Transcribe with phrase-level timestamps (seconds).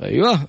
[0.00, 0.48] أيوه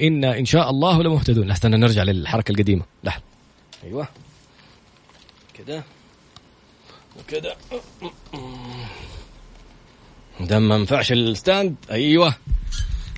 [0.00, 2.82] إنا إن شاء الله لمهتدون استنى نرجع للحركة القديمة.
[3.04, 3.22] لحظة
[3.84, 4.08] أيوة.
[5.58, 5.82] كده.
[7.18, 7.56] وكده.
[10.40, 11.74] ده ما ينفعش الستاند.
[11.90, 12.34] أيوه.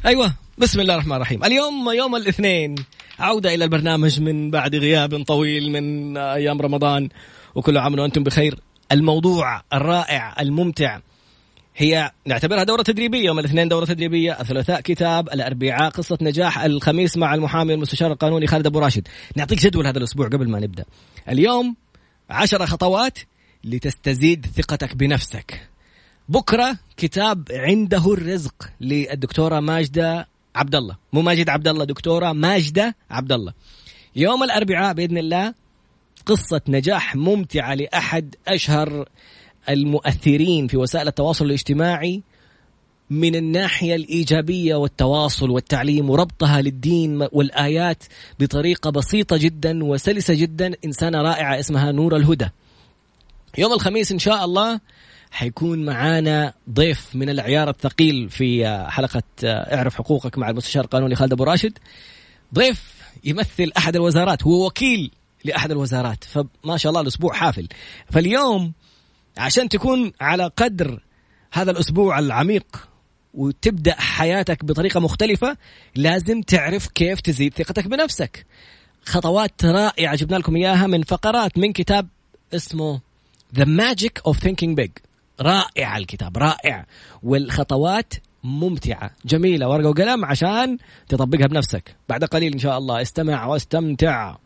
[0.07, 0.35] أيوه.
[0.59, 1.45] بسم الله الرحمن الرحيم.
[1.45, 2.75] اليوم يوم الاثنين.
[3.19, 7.09] عودة إلى البرنامج من بعد غياب طويل من أيام رمضان.
[7.55, 8.59] وكل عام وأنتم بخير.
[8.93, 10.99] الموضوع الرائع الممتع
[11.81, 17.35] هي نعتبرها دورة تدريبية يوم الاثنين دورة تدريبية الثلاثاء كتاب الأربعاء قصة نجاح الخميس مع
[17.35, 19.09] المحامي المستشار القانوني خالد أبو راشد.
[19.37, 20.85] نعطيك جدول هذا الأسبوع قبل ما نبدأ.
[21.29, 21.77] اليوم
[22.31, 23.19] عشر خطوات
[23.65, 25.69] لتستزيد ثقتك بنفسك.
[26.29, 33.33] بكرة كتاب عنده الرزق للدكتورة ماجدة عبد الله مو ماجد عبد الله دكتورة ماجدة عبد
[33.33, 33.53] الله
[34.17, 35.55] يوم الأربعاء بإذن الله
[36.27, 39.09] قصة نجاح ممتعة لأحد أشهر
[39.69, 42.23] المؤثرين في وسائل التواصل الاجتماعي
[43.11, 48.05] من الناحية الإيجابية والتواصل والتعليم وربطها للدين والآيات
[48.41, 50.73] بطريقة بسيطة جدا وسلسة جدا.
[50.85, 52.49] إنسانة رائعة اسمها نور الهدى.
[53.59, 54.81] يوم الخميس إن شاء الله
[55.31, 61.45] حيكون معانا ضيف من العيار الثقيل في حلقة اعرف حقوقك مع المستشار القانوني خالد أبو
[61.45, 61.79] راشد.
[62.55, 62.95] ضيف
[63.25, 65.11] يمثل أحد الوزارات هو وكيل
[65.45, 66.25] لأحد الوزارات.
[66.25, 67.69] فما شاء الله الأسبوع حافل.
[68.11, 68.73] فاليوم
[69.39, 71.01] عشان تكون على قدر
[71.53, 72.89] هذا الأسبوع العميق
[73.35, 75.57] وتبدأ حياتك بطريقة مختلفة
[75.95, 78.47] لازم تعرف كيف تزيد ثقتك بنفسك.
[79.05, 82.09] خطوات رائعة جبنا لكم إياها من فقرات من كتاب
[82.55, 83.01] اسمه
[83.57, 84.91] The Magic of Thinking Big.
[85.41, 86.87] رائع الكتاب رائع.
[87.23, 90.79] والخطوات ممتعة جميلة ورقة وقلم عشان
[91.09, 91.97] تطبقها بنفسك.
[92.09, 94.37] بعد قليل إن شاء الله استمع واستمتع.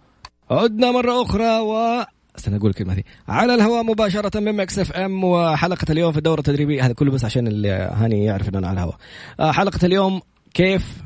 [0.51, 2.05] عدنا مرة أخرى و
[2.39, 6.87] استنى أقول الكلمة دي على الهواء مباشرة من Mix FM وحلقة اليوم في الدورة التدريبية.
[6.87, 8.97] هذا كله بس عشان اللي هاني يعرف إنه على الهواء.
[9.41, 10.23] آه، حلقة اليوم
[10.55, 11.03] كيف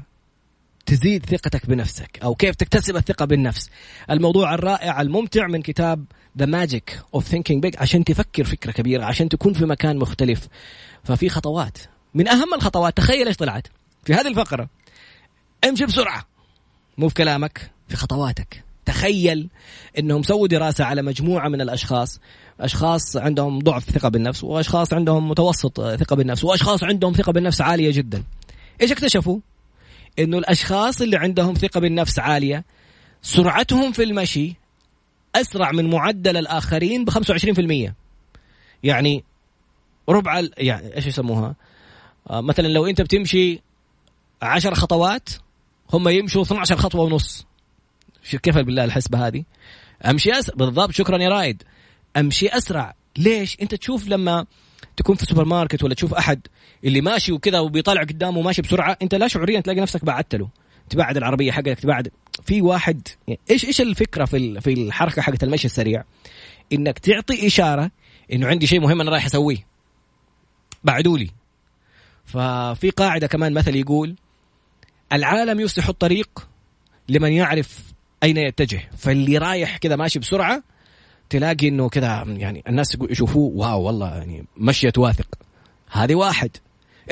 [0.87, 3.71] تزيد ثقتك بنفسك أو كيف تكتسب الثقة بالنفس.
[4.11, 6.05] الموضوع الرائع الممتع من كتاب
[6.39, 10.49] The Magic of Thinking Big عشان تفكر فكرة كبيرة عشان تكون في مكان مختلف.
[11.05, 11.79] ففي خطوات.
[12.15, 13.67] من أهم الخطوات تخيل إيش طلعت.
[14.05, 14.69] في هذه الفقرة.
[15.69, 16.25] امشي بسرعة.
[16.99, 18.66] مو في كلامك في خطواتك.
[18.87, 19.49] تخيل
[19.99, 22.21] إنهم سووا دراسة على مجموعة من الأشخاص.
[22.61, 27.91] أشخاص عندهم ضعف ثقة بالنفس وأشخاص عندهم متوسط ثقة بالنفس وأشخاص عندهم ثقة بالنفس عالية
[27.93, 28.23] جدا.
[28.81, 29.39] إيش اكتشفوا؟
[30.19, 32.65] إنه الأشخاص اللي عندهم ثقة بالنفس عالية
[33.23, 34.55] سرعتهم في المشي
[35.35, 37.93] أسرع من معدل الآخرين ب 25%
[38.83, 39.25] يعني
[40.09, 41.55] ربع يعني إيش يسموها؟
[42.31, 43.61] آه مثلا لو أنت بتمشي
[44.43, 45.29] 10 خطوات
[45.93, 47.47] هم يمشوا 12 خطوة ونص.
[48.31, 49.45] كيف بالله الحسبة هذه؟
[50.07, 51.63] أمشي اسرع بالضبط شكرا يا رائد.
[52.17, 52.95] أمشي أسرع.
[53.19, 54.47] ليش؟ أنت تشوف لما
[54.97, 56.41] تكون في سوبر ماركت ولا تشوف أحد
[56.85, 60.49] اللي ماشي وكذا وبيطالع قدامه ماشي بسرعة أنت لا شعوريا تلاقي نفسك بعدت له
[60.91, 62.13] تبعد العربية حقك تبعد.
[62.45, 63.09] في واحد
[63.51, 66.05] إيش إيش الفكرة في في الحركة حقت المشي السريع؟
[66.73, 67.91] إنك تعطي إشارة
[68.33, 69.67] إنه عندي شيء مهم أنا رايح أسويه.
[70.85, 71.31] بعدوا لي.
[72.25, 74.17] ففي قاعدة كمان مثل يقول
[75.13, 76.49] العالم يصلح الطريق
[77.09, 77.96] لمن يعرف
[78.27, 80.63] أين يتجه؟ فاللي رايح كذا ماشي بسرعة
[81.31, 85.27] تلاقي إنه كذا يعني الناس يشوفوه واو والله يعني مشيت واثق.
[85.91, 86.51] هذه واحد.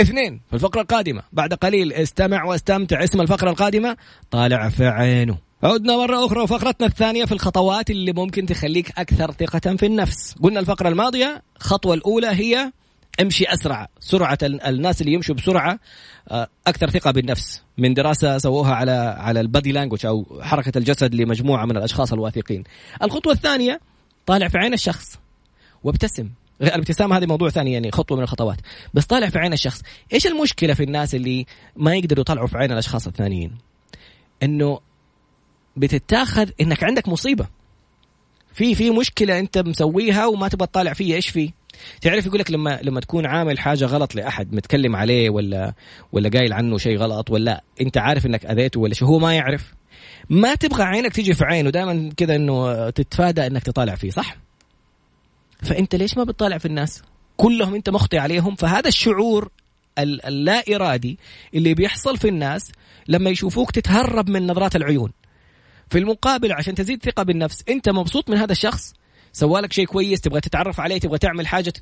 [0.00, 3.96] اثنين في الفقرة القادمة بعد قليل استمع واستمتع اسم الفقرة القادمة
[4.30, 9.76] طالع في عينه عدنا مرة أخرى وفقرتنا الثانية في الخطوات اللي ممكن تخليك أكثر ثقة
[9.76, 10.34] في النفس.
[10.42, 12.72] قلنا الفقرة الماضية الخطوة الأولى هي
[13.20, 13.88] امشي أسرع.
[14.00, 15.78] سرعة الناس اللي يمشوا بسرعة
[16.28, 17.62] آه، أكثر ثقة بالنفس.
[17.78, 22.64] من دراسة سووها على على البادي لانجوج أو حركة الجسد لمجموعة من الأشخاص الواثقين.
[23.02, 23.80] الخطوة الثانية
[24.26, 25.18] طالع في عين الشخص
[25.84, 26.30] وابتسم.
[26.62, 28.56] الابتسامة هذه موضوع ثاني يعني خطوة من الخطوات.
[28.94, 29.82] بس طالع في عين الشخص.
[30.12, 31.46] إيش المشكلة في الناس اللي
[31.76, 33.58] ما يقدروا يطلعوا في عين الأشخاص الثانيين؟
[34.42, 34.80] إنه
[35.76, 37.46] بتتاخذ إنك عندك مصيبة.
[38.54, 41.52] في في مشكلة أنت مسويها وما تبغى تطالع فيها إيش في؟
[42.00, 45.74] تعرف يقول لك لما لما تكون عامل حاجة غلط لأحد متكلم عليه ولا
[46.12, 49.74] ولا قايل عنه شيء غلط ولا أنت عارف إنك أذيته ولا شيء هو ما يعرف.
[50.30, 54.36] ما تبغى عينك تيجي في عينه دائما كذا إنه تتفادى إنك تطالع فيه صح؟
[55.62, 57.02] فأنت ليش ما بتطالع في الناس؟
[57.36, 59.50] كلهم أنت مخطي عليهم فهذا الشعور
[59.98, 61.18] اللا ارادي
[61.54, 62.72] اللي بيحصل في الناس
[63.08, 65.12] لما يشوفوك تتهرب من نظرات العيون.
[65.90, 68.94] في المقابل عشان تزيد ثقة بالنفس أنت مبسوط من هذا الشخص؟
[69.34, 71.72] سوالك شيء كويس تبغى تتعرف عليه تبغى تعمل حاجة.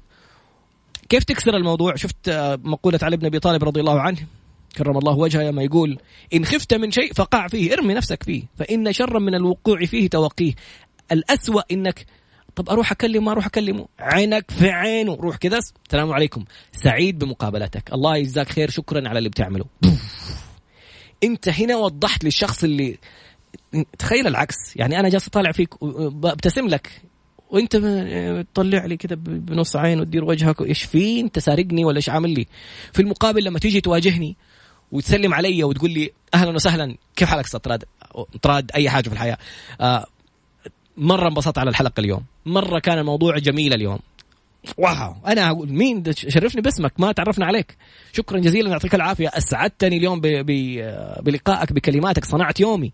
[1.08, 4.18] كيف تكسر الموضوع؟ شفت آه، مقولة علي بن أبي طالب رضي الله عنه
[4.76, 5.98] كرم الله وجهه لما يقول
[6.34, 10.52] إن خفت من شيء فقع فيه ارمي نفسك فيه فإن شرا من الوقوع فيه توقيه.
[11.12, 12.06] الأسوأ إنك
[12.56, 15.14] طب أروح أكلم ما أروح أكلمه عينك في عينه.
[15.14, 19.64] روح كذا السلام عليكم سعيد بمقابلتك الله يجزاك خير شكرا على اللي بتعمله.
[21.24, 22.98] أنت هنا وضحت للشخص اللي
[23.98, 27.02] تخيل العكس يعني أنا جالس أطالع فيك وابتسم لك
[27.52, 27.76] وانت
[28.54, 30.60] تطلع لي كده بنص عين وتدير وجهك.
[30.62, 32.46] إيش في؟ انت سارقني ولا إيش عامل لي؟
[32.92, 34.36] في المقابل لما تيجي تواجهني
[34.92, 37.78] وتسلم علي وتقول لي أهلا وسهلا كيف حالك أستاذ
[38.42, 39.38] طراد أي حاجة في الحياة.
[39.80, 40.06] آه
[40.96, 42.24] مرة انبسطت على الحلقة اليوم.
[42.46, 43.98] مرة كان الموضوع جميل اليوم.
[44.78, 47.76] واو أنا أقول مين؟ شرفني باسمك ما تعرفنا عليك.
[48.12, 49.28] شكرا جزيلا يعطيك العافية.
[49.28, 50.20] أسعدتني اليوم
[51.20, 52.24] بلقائك بكلماتك.
[52.24, 52.92] صنعت يومي.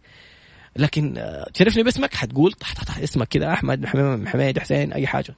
[0.79, 3.87] لكن آه، تشرفني باسمك حتقول طح طح طح اسمك كذا أحمد
[4.27, 5.35] حميد حسين أي حاجة.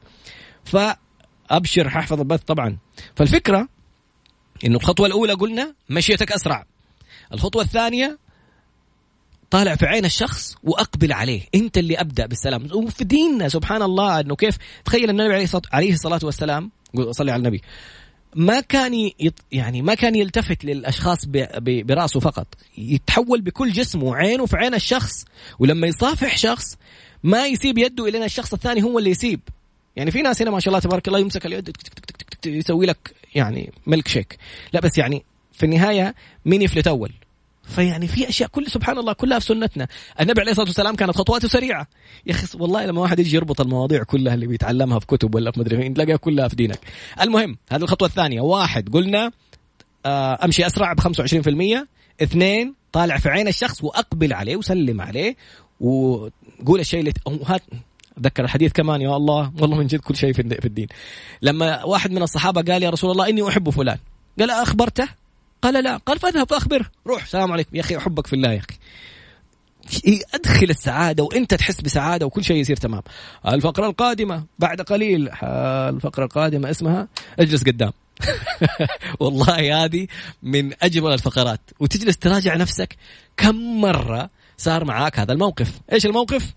[0.64, 2.78] فأبشر ححفظ البث طبعا.
[3.16, 3.68] فالفكرة
[4.64, 6.64] إنه الخطوة الأولى قلنا مشيتك أسرع.
[7.32, 8.18] الخطوة الثانية
[9.50, 11.42] طالع في عين الشخص وأقبل عليه.
[11.54, 12.68] أنت اللي أبدأ بالسلام.
[12.72, 16.70] وفي ديننا سبحان الله إنه كيف؟ تخيل النبي عليه الصلاة والسلام
[17.10, 17.62] صلي على النبي.
[18.34, 19.10] ما كان
[19.52, 21.24] يعني ما كان يلتفت للأشخاص
[21.64, 22.46] برأسه فقط.
[22.78, 25.24] يتحول بكل جسمه عينه في عين الشخص
[25.58, 26.76] ولما يصافح شخص
[27.22, 29.40] ما يسيب يده إلى الشخص الثاني هو اللي يسيب.
[29.96, 31.76] يعني في ناس هنا ما شاء الله تبارك الله يمسك اليد
[32.46, 34.38] يسوي لك يعني ملك شيك
[34.72, 37.12] لا بس يعني في النهاية مين يفلت أول.
[37.70, 39.88] فيعني في أشياء كل سبحان الله كلها في سنتنا.
[40.20, 41.86] النبي عليه الصلاة والسلام كانت خطواته سريعة.
[42.26, 45.60] يا أخي والله لما واحد يجي يربط المواضيع كلها اللي بيتعلمها في كتب ولا في
[45.60, 46.78] مدري فين تلاقيها كلها في دينك.
[47.20, 48.40] المهم هذه الخطوة الثانية.
[48.40, 49.32] واحد قلنا
[50.06, 51.86] آه، أمشي أسرع ب 25%
[52.22, 55.36] اثنين طالع في عين الشخص وأقبل عليه وسلم عليه
[55.80, 57.12] وقول الشيء اللي
[57.46, 57.62] هات
[58.20, 60.86] ذكر الحديث كمان يا الله والله من جد كل شيء في الدين.
[61.42, 63.98] لما واحد من الصحابة قال يا رسول الله إني أحب فلان.
[64.38, 65.19] قال أخبرته؟
[65.62, 67.76] قال لا قال فاذهب فاخبره روح السلام عليكم.
[67.76, 68.78] يا أخي أحبك في الله يا أخي.
[70.34, 73.02] أدخل السعادة وأنت تحس بسعادة وكل شيء يصير تمام.
[73.48, 77.08] الفقرة القادمة بعد قليل الفقرة القادمة اسمها
[77.38, 77.92] اجلس قدام.
[79.20, 80.06] والله هذه
[80.42, 81.60] من أجمل الفقرات.
[81.80, 82.96] وتجلس تراجع نفسك
[83.36, 85.80] كم مرة صار معاك هذا الموقف.
[85.92, 86.54] إيش الموقف؟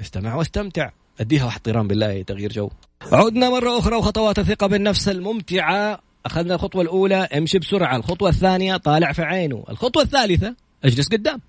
[0.00, 0.90] استمع واستمتع.
[1.20, 2.70] أديها واحد طيران بالله تغيير جو.
[3.12, 6.00] عدنا مرة أخرى وخطوات الثقة بالنفس الممتعة.
[6.26, 7.96] أخذنا الخطوة الأولى امشي بسرعة.
[7.96, 9.64] الخطوة الثانية طالع في عينه.
[9.68, 11.40] الخطوة الثالثة اجلس قدام.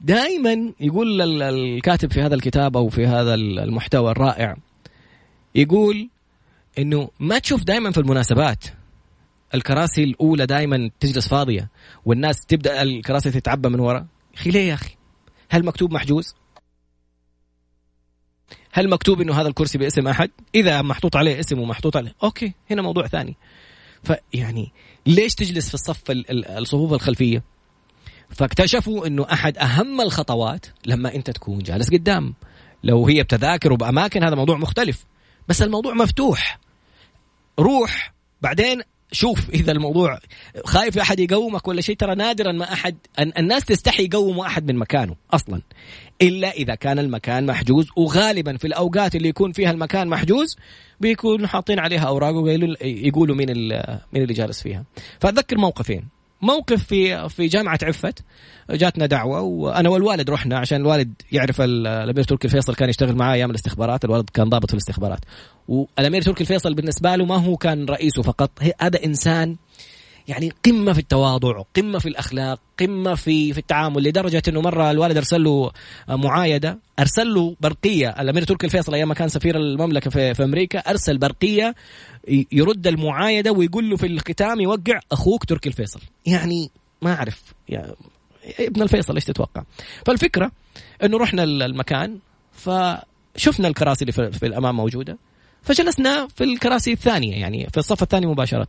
[0.00, 4.56] دائما يقول الكاتب في هذا الكتاب أو في هذا المحتوى الرائع
[5.54, 6.08] يقول
[6.78, 8.64] إنه ما تشوف دائما في المناسبات.
[9.54, 11.70] الكراسي الأولى دائما تجلس فاضية
[12.04, 14.96] والناس تبدأ الكراسي تتعبى من ورا أخي ليه يا أخي؟
[15.50, 16.34] هل مكتوب محجوز؟
[18.72, 22.14] هل مكتوب إنه هذا الكرسي باسم أحد؟ إذا محطوط عليه اسم ومحطوط عليه.
[22.22, 23.36] أوكي هنا موضوع ثاني.
[24.04, 24.72] فيعني
[25.06, 27.42] ليش تجلس في الصف الصفوف الخلفية؟
[28.30, 32.34] فاكتشفوا إنه أحد أهم الخطوات لما أنت تكون جالس قدام.
[32.84, 35.04] لو هي بتذاكر وبأماكن هذا موضوع مختلف.
[35.48, 36.58] بس الموضوع مفتوح.
[37.58, 38.12] روح.
[38.42, 38.82] بعدين
[39.12, 40.18] شوف إذا الموضوع
[40.64, 45.16] خايف أحد يقومك ولا شيء ترى نادرا ما أحد الناس تستحي يقوموا أحد من مكانه
[45.32, 45.62] أصلا.
[46.22, 50.56] إلا إذا كان المكان محجوز وغالبا في الأوقات اللي يكون فيها المكان محجوز
[51.00, 53.48] بيكونوا حاطين عليها أوراق ويقولوا مين
[54.12, 54.84] مين اللي جالس فيها.
[55.20, 56.08] فأتذكر موقفين.
[56.42, 58.24] موقف في في جامعة عفت.
[58.70, 63.50] جاتنا دعوة وأنا والوالد رحنا عشان الوالد يعرف الأمير تركي الفيصل كان يشتغل معاه أيام
[63.50, 65.20] الاستخبارات الوالد كان ضابط في الاستخبارات.
[65.68, 69.56] والأمير تركي الفيصل بالنسبة له ما هو كان رئيسه فقط هذا إنسان
[70.28, 75.16] يعني قمة في التواضع قمة في الأخلاق قمة في في التعامل لدرجة إنه مرة الوالد
[75.16, 75.70] أرسل له
[76.08, 80.78] معايدة أرسل له برقية الأمير تركي الفيصل أيام ما كان سفير المملكة في, في أمريكا
[80.78, 81.74] أرسل برقية
[82.52, 86.00] يرد المعايدة ويقول له في الختام يوقع أخوك تركي الفيصل.
[86.26, 86.70] يعني
[87.02, 87.92] ما أعرف يعني
[88.60, 89.62] ابن الفيصل إيش تتوقع؟
[90.06, 90.50] فالفكرة
[91.04, 92.18] إنه رحنا المكان
[92.52, 95.18] فشفنا الكراسي اللي في الأمام موجودة
[95.62, 98.68] فجلسنا في الكراسي الثانية يعني في الصف الثاني مباشرة.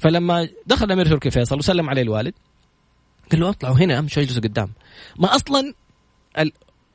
[0.00, 2.34] فلما دخل الامير تركي فيصل وسلم عليه الوالد
[3.32, 4.72] قال له اطلعوا هنا مش اجلسوا قدام
[5.18, 5.74] ما أصلا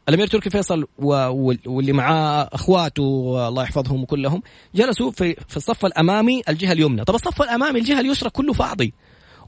[0.09, 4.41] الامير تركي فيصل واللي معاه أخواته الله يحفظهم كلهم
[4.75, 8.93] جلسوا في في الصف الأمامي الجهة اليمنى طب الصف الأمامي الجهة اليسرى كله فاضي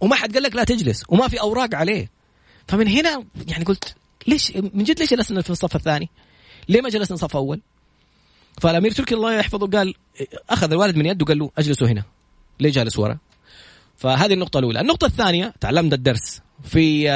[0.01, 2.09] وما حد قال لك لا تجلس وما في أوراق عليه
[2.67, 3.95] فمن هنا يعني قلت
[4.27, 6.09] ليش من جد ليش جلسنا في الصف الثاني؟
[6.69, 7.61] ليه ما جلسنا صف أول؟
[8.61, 9.93] فالأمير تركي الله يحفظه قال
[10.49, 12.03] أخذ الوالد من يده وقال له اجلسوا هنا
[12.59, 13.17] ليه جالس ورا؟
[13.97, 14.81] فهذه النقطة الأولى.
[14.81, 17.11] النقطة الثانية تعلمنا الدرس في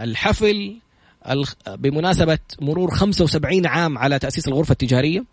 [0.00, 0.76] الحفل
[1.68, 5.24] بمناسبة مرور 75 عام على تأسيس الغرفة التجارية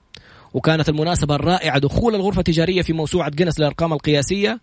[0.54, 4.60] وكانت المناسبة الرائعة دخول الغرفة التجارية في موسوعة جنس للأرقام القياسية.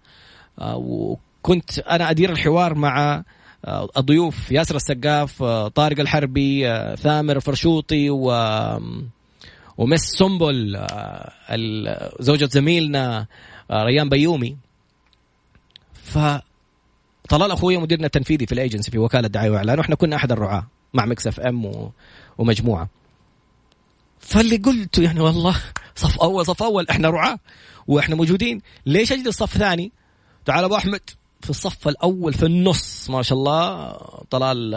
[0.59, 3.25] آه، وكنت أنا أدير الحوار مع
[3.65, 8.33] آه، الضيوف ياسر السقاف آه، طارق الحربي ثامر فرشوطي و
[9.79, 10.87] ومس سنبل
[12.21, 13.27] زوجة زميلنا
[13.73, 14.57] ريان بيومي.
[16.05, 16.19] ف
[17.29, 21.05] طلال أخوي مديرنا التنفيذي في الأيجنسي في وكالة دعاية وإعلان وإحنا كنا أحد الرعاة مع
[21.05, 21.91] مكس إف إم
[22.39, 22.89] ومجموعة.
[24.19, 25.57] فاللي قلته يعني والله
[25.95, 27.39] صف أول صف أول إحنا رعاة
[27.87, 28.61] وإحنا موجودين.
[28.87, 29.93] ليش اجلس صف ثاني
[30.45, 31.01] تعال أبو أحمد
[31.41, 33.93] في الصف الأول في النص ما شاء الله
[34.31, 34.75] طلال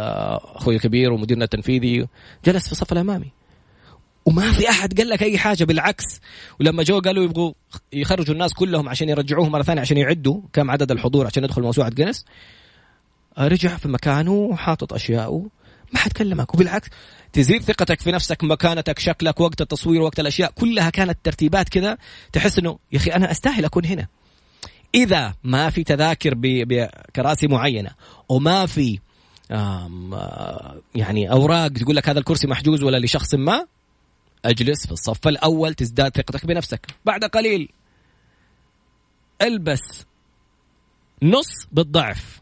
[0.55, 2.07] أخوي الكبير ومديرنا التنفيذي
[2.45, 3.36] جلس في الصف الأمامي.
[4.27, 6.03] وما في أحد قال لك أي حاجة بالعكس.
[6.59, 7.53] ولما جو قالوا يبغوا
[7.93, 11.89] يخرجوا الناس كلهم عشان يرجعوهم مرة ثانية عشان يعدوا كم عدد الحضور عشان يدخل موسوعة
[11.89, 12.25] جنس
[13.39, 15.45] رجع في مكانه وحاطط أشياءه.
[15.93, 16.53] ما حد كلمك.
[16.53, 16.89] وبالعكس
[17.33, 21.97] تزيد ثقتك في نفسك مكانتك شكلك وقت التصوير وقت الأشياء كلها كانت ترتيبات كده.
[22.33, 24.07] تحس إنه يا أخي أنا أستاهل أكون هنا.
[24.95, 27.89] إذا ما في تذاكر بكراسي معينة
[28.29, 28.99] وما في
[30.95, 33.65] يعني أوراق تقول لك هذا الكرسي محجوز ولا لشخص ما
[34.45, 36.87] أجلس في الصف الأول تزداد ثقتك بنفسك.
[37.05, 37.71] بعد قليل
[39.41, 40.05] البس
[41.23, 42.41] نص بالضعف.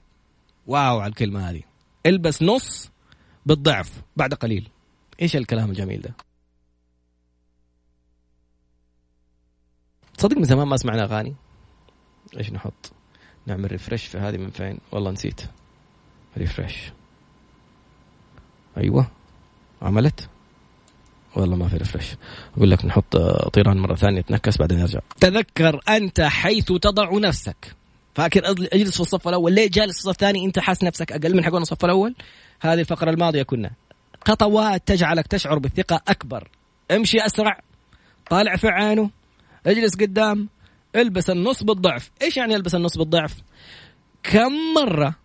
[0.67, 1.61] واو على الكلمة هذه.
[2.05, 2.91] البس نص
[3.45, 4.69] بالضعف بعد قليل.
[5.21, 6.13] إيش الكلام الجميل ده؟
[10.17, 11.35] تصدق من زمان ما سمعنا أغاني.
[12.37, 12.91] إيش نحط؟
[13.45, 15.41] نعمل refresh في هذه من فين؟ والله نسيت.
[16.37, 16.91] refresh
[18.77, 19.07] أيوه.
[19.81, 20.29] عملت؟
[21.35, 22.15] والله ما في refresh
[22.57, 23.17] أقول لك نحط
[23.53, 27.75] طيران مرة ثانية تنكس بعدين يرجع تذكر أنت حيث تضع نفسك.
[28.15, 28.41] فاكر
[28.73, 29.53] أجلس في الصف الأول.
[29.53, 32.15] ليه جالس في الصف الثاني؟ أنت حاس نفسك أقل من حقون الصف الأول.
[32.61, 33.71] هذه الفقرة الماضية كنا.
[34.27, 36.49] خطوات تجعلك تشعر بالثقة أكبر.
[36.91, 37.59] امشي أسرع.
[38.29, 39.09] طالع في عينه.
[39.65, 40.49] اجلس قدام.
[40.95, 43.35] البس النص بالضعف إيش يعني البس النص بالضعف
[44.23, 45.15] كم مرة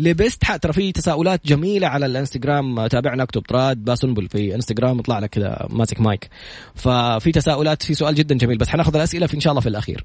[0.00, 2.86] لبست ترى في تساؤلات جميلة على الانستغرام.
[2.86, 4.98] تابعنا اكتب طراد باسنبل في انستغرام.
[4.98, 6.30] يطلع لك كذا ماسك مايك.
[6.74, 10.04] ففي تساؤلات في سؤال جدا جميل بس حناخذ الأسئلة في إن شاء الله في الأخير.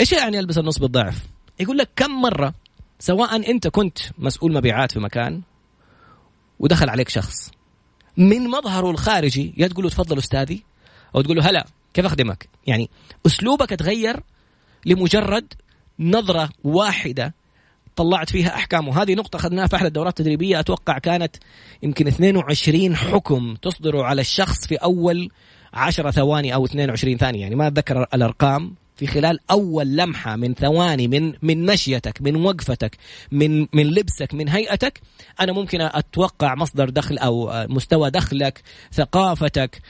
[0.00, 1.22] إيش يعني ألبس النص بالضعف؟
[1.60, 2.54] يقول لك كم مرة
[2.98, 5.40] سواء أنت كنت مسؤول مبيعات في مكان
[6.58, 7.50] ودخل عليك شخص
[8.16, 10.62] من مظهره الخارجي يا تقول له تفضل أستاذي؟
[11.16, 12.90] أو تقول له هلا كيف أخدمك؟ يعني
[13.26, 14.20] أسلوبك تغير
[14.86, 15.54] لمجرد
[15.98, 17.34] نظرة واحدة
[18.00, 20.60] طلعت فيها احكام وهذه نقطة أخذناها في أحد الدورات التدريبية.
[20.60, 21.36] أتوقع كانت
[21.82, 25.30] يمكن 22 حكم تصدر على الشخص في أول
[25.72, 27.40] 10 ثواني أو 22 ثانية.
[27.40, 28.74] يعني ما أتذكر الأرقام.
[28.96, 32.96] في خلال أول لمحة من ثواني من من مشيتك من وقفتك
[33.32, 35.00] من من لبسك من هيئتك
[35.40, 39.82] أنا ممكن أتوقع مصدر دخل أو مستوى دخلك ثقافتك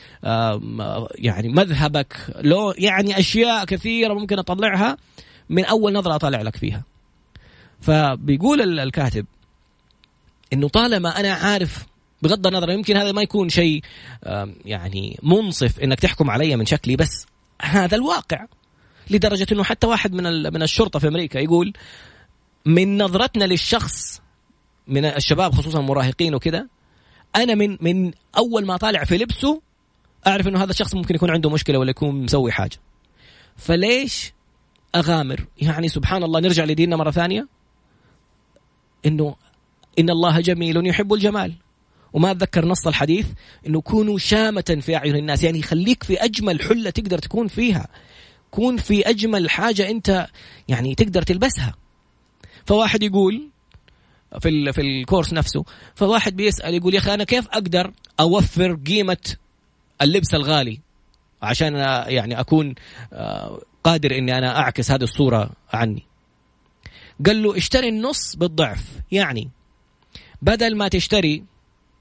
[1.14, 4.96] يعني مذهبك لو يعني أشياء كثيرة ممكن أطلعها
[5.48, 6.89] من أول نظرة أطلع لك فيها.
[7.80, 9.26] فبيقول الكاتب
[10.52, 11.86] إنه طالما أنا عارف
[12.22, 13.82] بغض النظر يمكن هذا ما يكون شيء
[14.64, 17.26] يعني منصف إنك تحكم علي من شكلي بس
[17.62, 18.46] هذا الواقع.
[19.10, 21.72] لدرجة إنه حتى واحد من من الشرطة في أمريكا يقول
[22.66, 24.20] من نظرتنا للشخص
[24.86, 26.66] من الشباب خصوصا المراهقين وكذا
[27.36, 29.62] أنا من من أول ما طالع في لبسه
[30.26, 32.76] أعرف إنه هذا الشخص ممكن يكون عنده مشكلة ولا يكون مسوي حاجة.
[33.56, 34.32] فليش
[34.94, 37.48] أغامر؟ يعني سبحان الله نرجع لديننا مرة ثانية.
[39.06, 39.36] إنه
[39.98, 41.54] إن الله جميل يحب الجمال.
[42.12, 43.26] وما أتذكر نص الحديث
[43.66, 47.88] إنه كونوا شامة في أعين الناس يعني خليك في أجمل حلة تقدر تكون فيها.
[48.50, 50.26] كون في أجمل حاجة أنت
[50.68, 51.74] يعني تقدر تلبسها.
[52.66, 53.48] فواحد يقول
[54.40, 55.64] في في الكورس نفسه
[55.94, 59.34] فواحد بيسأل يقول يا أخي أنا كيف أقدر أوفر قيمة
[60.02, 60.80] اللبس الغالي؟
[61.42, 61.74] عشان
[62.06, 62.74] يعني أكون
[63.12, 66.09] آه، قادر إني أنا أعكس هذه الصورة عني.
[67.26, 69.00] قال له اشتري النص بالضعف.
[69.12, 69.50] يعني
[70.42, 71.44] بدل ما تشتري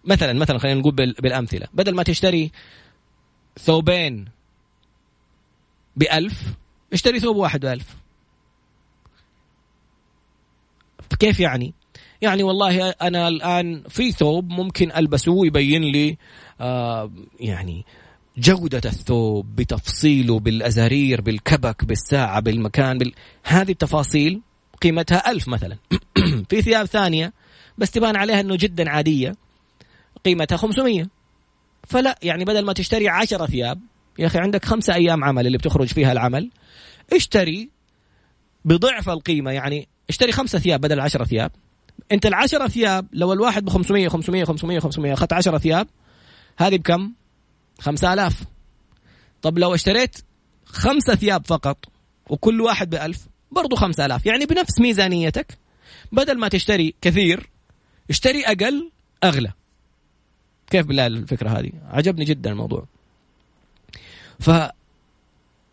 [0.06, 1.68] مثلا مثلا خلينا نقول بالأمثلة.
[1.74, 2.52] بدل ما تشتري
[3.60, 4.26] ثوبين
[5.96, 6.44] بألف
[6.94, 7.96] اشتري ثوب واحد بألف.
[11.20, 11.74] كيف يعني؟
[12.22, 16.18] يعني والله أنا الآن في ثوب ممكن ألبسه ويبين لي
[16.62, 17.86] آه يعني
[18.38, 23.14] جودة الثوب بتفصيله بالأزارير بالكبك بالساعة بالمكان بال...
[23.44, 24.42] هذه التفاصيل
[24.82, 25.78] قيمتها ألف مثلا.
[26.50, 27.34] في ثياب ثانية
[27.78, 29.36] بس تبان عليها أنه جدا عادية
[30.26, 31.08] قيمتها 500
[31.88, 33.82] فلا يعني بدل ما تشتري عشرة ثياب
[34.20, 36.50] يا أخي عندك خمسة أيام عمل اللي بتخرج فيها العمل
[37.14, 37.70] اشتري
[38.66, 41.52] بضعف القيمة يعني اشتري خمسة ثياب بدل عشرة ثياب.
[42.12, 45.88] أنت العشرة ثياب لو الواحد ب 500 500 500 500 أخذت 10 ثياب
[46.58, 47.12] هذه بكم؟
[47.80, 48.44] 5000
[49.42, 50.18] طب لو اشتريت
[50.66, 51.86] خمسة ثياب فقط
[52.30, 54.26] وكل واحد بألف برضو خمسة آلاف.
[54.26, 55.58] يعني بنفس ميزانيتك
[56.12, 57.50] بدل ما تشتري كثير
[58.10, 58.92] اشتري أقل
[59.24, 59.52] أغلى.
[60.68, 62.86] كيف بالله الفكرة هذه؟ عجبني جدا الموضوع.
[64.40, 64.52] ف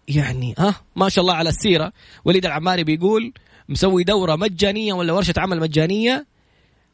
[0.09, 1.93] يعني ها ما شاء الله على السيرة.
[2.25, 3.33] وليد العماري بيقول
[3.69, 6.27] مسوي دورة مجانية ولا ورشة عمل مجانية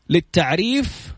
[0.09, 1.15] للتعريف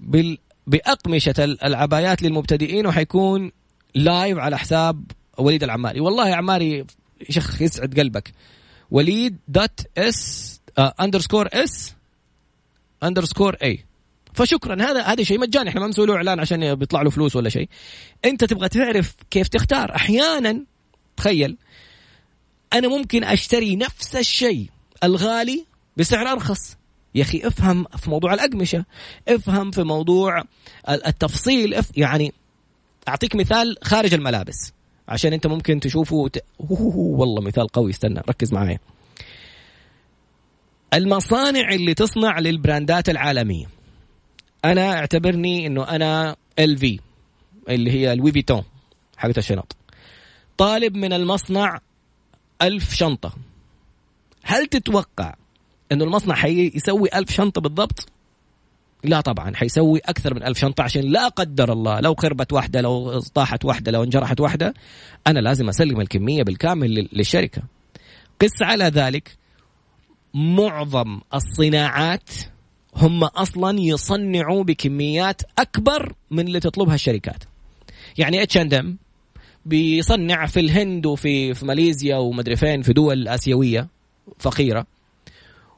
[0.00, 0.38] بال...
[0.66, 3.52] بأقمشة العبايات للمبتدئين وحيكون
[3.94, 5.04] لايف على حساب
[5.38, 6.00] وليد العماري.
[6.00, 6.84] والله يا عماري
[7.30, 8.32] شيخ يسعد قلبك.
[8.90, 11.94] وليد dot S underscore S
[13.02, 13.84] underscore A
[14.34, 15.68] فشكرا هذا هذا شيء مجاني.
[15.68, 17.68] إحنا ما مسوي له إعلان عشان بيطلع له فلوس ولا شيء.
[18.24, 20.64] أنت تبغى تعرف كيف تختار؟ أحيانا
[21.16, 21.56] تخيل
[22.72, 24.70] أنا ممكن أشتري نفس الشيء
[25.04, 25.64] الغالي
[25.96, 26.76] بسعر أرخص.
[27.14, 28.84] يا أخي افهم في موضوع الأقمشة
[29.28, 30.42] افهم في موضوع
[30.88, 32.32] التفصيل يعني
[33.08, 34.72] أعطيك مثال خارج الملابس.
[35.08, 36.38] عشان انت ممكن تشوفه وت...
[36.58, 38.78] والله مثال قوي استنى ركز معايا
[40.94, 43.66] المصانع اللي تصنع للبراندات العالمية.
[44.64, 47.00] أنا أعتبرني إنه أنا ال في
[47.68, 48.62] اللي هي الوي فيتون
[49.16, 49.76] حقت الشنط.
[50.58, 51.80] طالب من المصنع
[52.62, 53.34] ألف شنطة.
[54.42, 55.34] هل تتوقع
[55.92, 58.08] أنه المصنع حيسوي ألف شنطة بالضبط؟
[59.04, 63.20] لا طبعا حيسوي أكثر من ألف شنطة عشان لا قدر الله لو خربت واحدة لو
[63.20, 64.74] طاحت واحدة لو انجرحت واحدة
[65.26, 67.62] أنا لازم أسلم الكمية بالكامل للشركة.
[68.40, 69.36] قس على ذلك
[70.34, 72.30] معظم الصناعات
[72.96, 77.44] هم أصلا يصنعوا بكميات أكبر من اللي تطلبها الشركات.
[78.18, 78.98] يعني اتش اند ام
[79.66, 83.88] بيصنع في الهند وفي في ماليزيا ومدري فين في دول آسيوية
[84.38, 84.86] فقيرة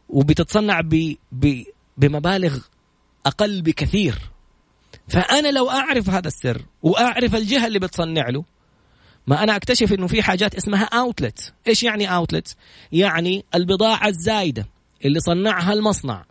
[0.09, 1.63] وبتتصنع ب ب
[1.97, 2.59] بمبالغ
[3.29, 4.15] أقل بكثير.
[5.09, 8.45] فأنا لو أعرف هذا السر وأعرف الجهة اللي بتصنع له
[9.27, 12.57] ما أنا أكتشف إنه في حاجات اسمها outlet إيش يعني outlet
[12.93, 14.67] يعني البضاعة الزايدة
[15.05, 16.25] اللي صنعها المصنع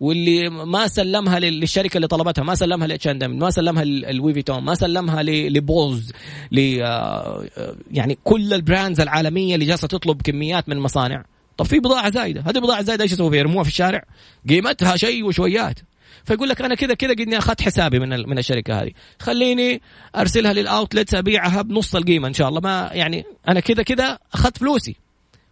[0.00, 4.74] واللي ما سلمها للشركة اللي طلبتها ما سلمها ل H ما سلمها للوي فيتون ما
[4.74, 6.12] سلمها ل Boss
[6.52, 11.24] ل آه، آه، يعني كل ال brands العالمية اللي جالسة تطلب كميات من المصانع.
[11.56, 12.40] طب في بضاعة زايدة.
[12.40, 14.04] هذه بضاعة زايدة إيش يسوي فيها؟ يرموها في الشارع؟
[14.48, 15.78] قيمتها شيء وشويات.
[16.24, 18.90] فيقول لك أنا كذا كذا قد أخذت حسابي من من الشركة هذه.
[19.18, 19.82] خليني
[20.16, 22.60] أرسلها للاوتلت أبيعها بنص القيمة إن شاء الله.
[22.60, 24.96] ما يعني أنا كذا كذا أخذت فلوسي.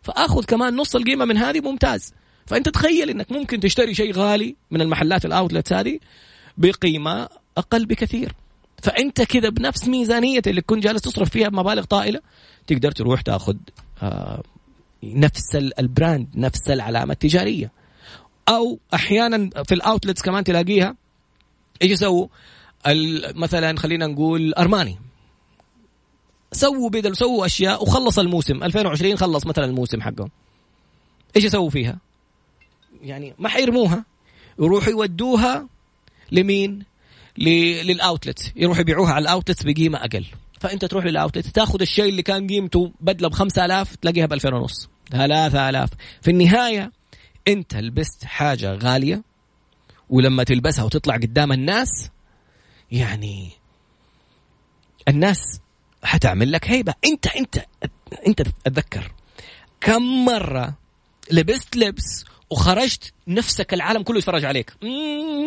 [0.03, 2.15] فأخذ كمان نص القيمة من هذه ممتاز.
[2.47, 5.99] فأنت تخيل إنك ممكن تشتري شيء غالي من المحلات الاوتلت هذه
[6.59, 8.33] بقيمة أقل بكثير.
[8.83, 12.21] فأنت كذا بنفس ميزانية اللي كنت جالس تصرف فيها بمبالغ طائلة
[12.67, 13.57] تقدر تروح تاخذ
[14.03, 14.43] آه
[15.05, 17.82] نفس ال brand نفس العلامة التجارية.
[18.49, 20.97] أو أحيانا في ال outlets كمان تلاقيها
[21.83, 22.27] إيش يسووا
[23.35, 24.99] مثلا خلينا نقول أرماني.
[26.53, 28.63] سووا بدل سووا أشياء وخلص الموسم.
[28.63, 30.31] 2020 خلص مثلا الموسم حقهم.
[31.37, 31.99] إيش يسووا فيها؟
[33.03, 34.05] يعني ما حيرموها.
[34.59, 35.69] يروحوا يودوها
[36.33, 36.85] لمين؟
[37.38, 40.25] لل outlet يروحوا يبيعوها على ال outlet بقيمة أقل.
[40.61, 44.89] فأنت تروح للاوتلت تاخذ الشيء اللي كان قيمته بدله ب 5000 تلاقيها ب 2000 ونص
[45.11, 45.91] 3000
[46.23, 46.93] في النهاية
[47.49, 49.23] انت لبست حاجة غالية
[50.11, 52.09] ولما تلبسها وتطلع قدام الناس
[52.93, 53.51] يعني
[55.09, 55.61] الناس
[56.05, 56.95] حتعمل لك هيبة.
[57.05, 57.65] انت انت
[58.27, 59.13] انت اتذكر
[59.81, 60.75] كم مرة
[61.31, 64.73] لبست لبس وخرجت نفسك العالم كله يتفرج عليك؟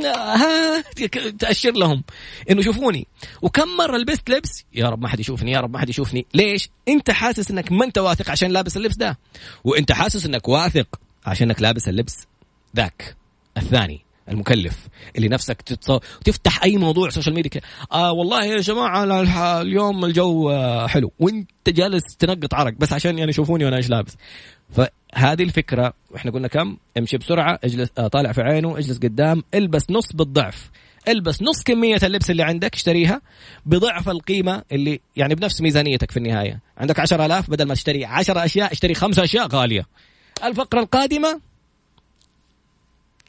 [0.05, 0.81] ها
[1.39, 2.03] تأشر لهم
[2.49, 3.07] إنه شوفوني
[3.41, 6.25] وكم مرة لبست لبس؟ يا رب ما حد يشوفني يا رب ما حد يشوفني.
[6.33, 9.17] ليش؟ انت حاسس إنك ما أنت واثق عشان لابس اللبس ده.
[9.63, 12.27] وانت حاسس إنك واثق عشانك لابس اللبس
[12.75, 13.15] ذاك
[13.57, 15.61] الثاني المكلف اللي نفسك
[16.25, 17.61] تفتح أي موضوع social media
[17.91, 20.51] آه والله يا جماعة اليوم الجو
[20.87, 24.17] حلو وانت جالس تنقط عرق بس عشان يعني يشوفوني وأنا إيش لابس.
[24.69, 29.91] فهذه الفكرة إحنا قلنا كم؟ امشي بسرعة اجلس آه طالع في عينه اجلس قدام البس
[29.91, 30.69] نص بالضعف
[31.07, 33.21] البس نص كمية اللبس اللي عندك اشتريها
[33.65, 36.59] بضعف القيمة اللي يعني بنفس ميزانيتك في النهاية.
[36.77, 39.85] عندك عشر ألاف بدل ما تشتري عشر أشياء اشتري خمسة أشياء غالية.
[40.43, 41.41] الفقرة القادمة.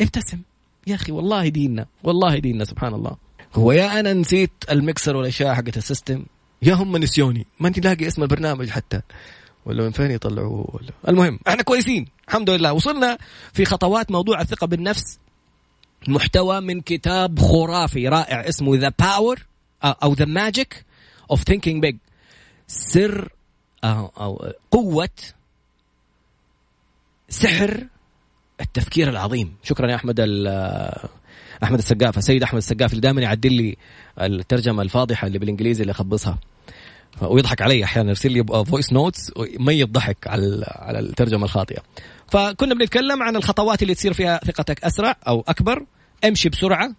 [0.00, 0.40] ابتسم.
[0.86, 3.16] يا أخي والله ديننا والله ديننا سبحان الله.
[3.54, 6.26] هو يا أنا نسيت المكسر والأشياء حقت السيستم
[6.62, 7.46] يا هم نسيوني.
[7.60, 9.00] ما أنت لاقي اسم البرنامج حتى.
[9.66, 12.72] ولا من فين يطلعوه؟ ولا المهم إحنا كويسين الحمد لله.
[12.72, 13.18] وصلنا
[13.52, 15.18] في خطوات موضوع الثقة بالنفس.
[16.08, 19.46] محتوى من كتاب خرافي رائع اسمه The Power
[19.84, 20.84] أو The Magic
[21.30, 21.96] of Thinking Big
[22.66, 23.28] سر
[23.84, 25.08] أو, أو قوة
[27.28, 27.86] سحر
[28.60, 29.54] التفكير العظيم.
[29.62, 30.20] شكرا يا أحمد
[31.62, 33.76] أحمد السقاف السيد أحمد السقاف اللي دائما يعدل لي
[34.20, 36.38] الترجمة الفاضحة اللي بالإنجليزي اللي أخبصها.
[37.22, 41.82] ويضحك علي أحيانا يرسل لي voice notes ميت ضحك على على الترجمة الخاطئة.
[42.28, 45.86] فكنا بنتكلم عن الخطوات اللي تصير فيها ثقتك أسرع أو أكبر.
[46.24, 46.94] أمشي بسرعة.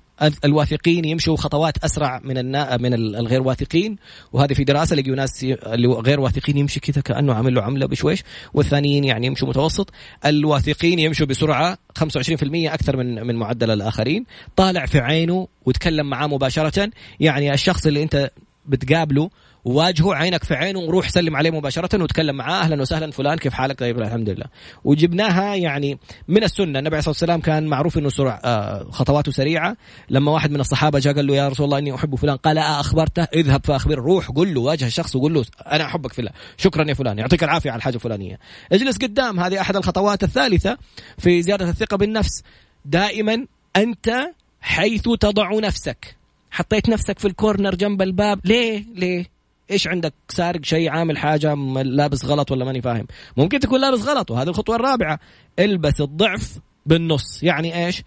[0.46, 2.78] الواثقين يمشوا خطوات أسرع من النا...
[2.78, 3.98] من الغير واثقين.
[4.34, 8.24] وهذه في دراسة لقيوا ناس اللي غير واثقين يمشي كذا كأنه عامل له عملة بشويش.
[8.54, 9.90] والثانيين يعني يمشوا متوسط.
[10.26, 12.08] الواثقين يمشوا بسرعة 25%
[12.54, 14.26] أكثر من من معدل الآخرين.
[14.56, 16.90] طالع في عينه وتكلم معاه مباشرة.
[17.20, 18.32] يعني الشخص اللي أنت
[18.66, 19.30] بتقابله
[19.68, 22.62] وواجهه عينك في عينه وروح سلم عليه مباشرة وتكلم معاه.
[22.62, 23.12] أهلا وسهلا.
[23.12, 24.46] فلان كيف حالك؟ طيب الحمد لله
[24.84, 26.80] وجبناها يعني من السنة.
[26.80, 29.78] النبي عليه الصلاة والسلام كان معروف أنه سرع آه خطواته سريعة.
[30.10, 32.38] لما واحد من الصحابة جاء قال له يا رسول الله إني أحب فلان.
[32.38, 33.24] قال آه أخبرته.
[33.24, 36.94] اذهب فأخبر روح قل له واجه الشخص وقول له أنا أحبك في الله شكرا يا
[36.94, 37.20] فلان.
[37.20, 38.40] يعطيك العافية على الحاجة الفلانية.
[38.72, 39.40] اجلس قدام.
[39.40, 40.78] هذه أحد الخطوات الثالثة
[41.18, 42.44] في زيادة الثقة بالنفس.
[42.86, 44.30] دائما أنت
[44.62, 46.16] حيث تضع نفسك.
[46.52, 48.40] حطيت نفسك في الكورنر جنب الباب.
[48.46, 49.37] ليه؟ ليه؟
[49.72, 51.54] إيش عندك سارق شيء عامل حاجة
[51.84, 53.08] لابس غلط ولا ماني فاهم.
[53.38, 55.20] ممكن تكون لابس غلط وهذه الخطوة الرابعة.
[55.60, 57.44] البس الضعف بالنص.
[57.44, 58.04] يعني إيش؟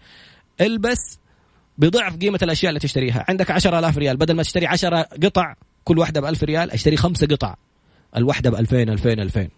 [0.61, 1.19] البس
[1.77, 3.25] بضعف قيمة الأشياء اللي تشتريها.
[3.29, 4.17] عندك عشرة آلاف ريال.
[4.17, 7.55] بدل ما تشتري عشرة قطع كل واحدة بألف ريال أشتري خمسة قطع.
[8.17, 9.49] الواحدة بألفين ألفين ألفين.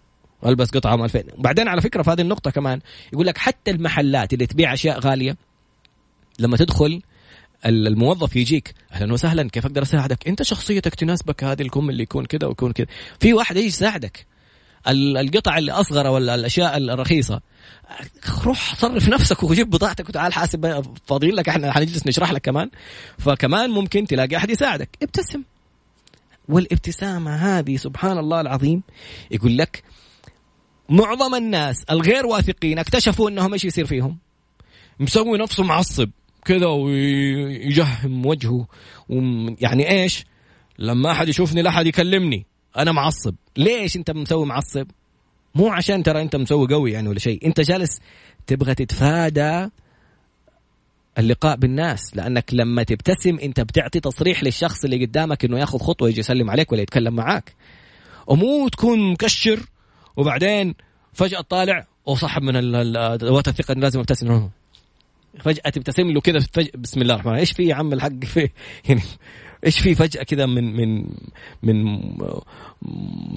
[0.46, 2.80] ألبس قطعة ب 2000 وبعدين على فكرة في هذه النقطة كمان
[3.12, 5.36] يقول لك حتى المحلات اللي تبيع أشياء غالية
[6.38, 7.02] لما تدخل
[7.66, 8.74] الموظف يجيك.
[8.92, 12.86] أهلا وسهلا كيف أقدر أساعدك؟ أنت شخصيتك تناسبك هذه الكم اللي يكون كذا ويكون كذا.
[13.20, 14.26] في واحد يجي يساعدك.
[14.88, 17.40] القطع اللي أصغر ولا الأشياء الرخيصة.
[18.44, 22.70] روح صرف نفسك وجيب بضاعتك وتعال حاسب فاضيين لك إحنا حنجلس نشرح لك كمان.
[23.18, 24.88] فكمان ممكن تلاقي أحد يساعدك.
[25.02, 25.42] ابتسم.
[26.48, 28.82] والابتسامة هذه سبحان الله العظيم
[29.30, 29.82] يقول لك
[30.88, 34.18] معظم الناس الغير واثقين اكتشفوا أنهم إيش يصير فيهم؟
[35.00, 36.10] مسوي نفسه معصب.
[36.44, 38.66] كذا ويجهم وجهه.
[39.60, 40.24] يعني إيش؟
[40.78, 42.46] لما أحد يشوفني لا أحد يكلمني.
[42.76, 43.34] أنا معصب.
[43.56, 44.86] ليش أنت مسوي معصب؟
[45.54, 47.46] مو عشان ترى أنت مسوي قوي يعني ولا شيء.
[47.46, 48.00] أنت جالس
[48.46, 49.68] تبغى تتفادى
[51.18, 52.16] اللقاء بالناس.
[52.16, 56.72] لأنك لما تبتسم أنت بتعطي تصريح للشخص اللي قدامك إنه ياخذ خطوة يجي يسلم عليك
[56.72, 57.54] ولا يتكلم معاك.
[58.26, 59.60] ومو تكون مكشر.
[60.16, 60.74] وبعدين
[61.12, 62.56] فجأة طالع وصاحب من
[62.96, 64.48] ادوات الثقة لازم ابتسم
[65.40, 68.50] فجأة تبتسم له كذا بسم الله الرحمن إيش في يا عم الحق في
[68.88, 69.02] يعني
[69.66, 71.06] إيش في فجأة كذا من من
[71.62, 71.98] من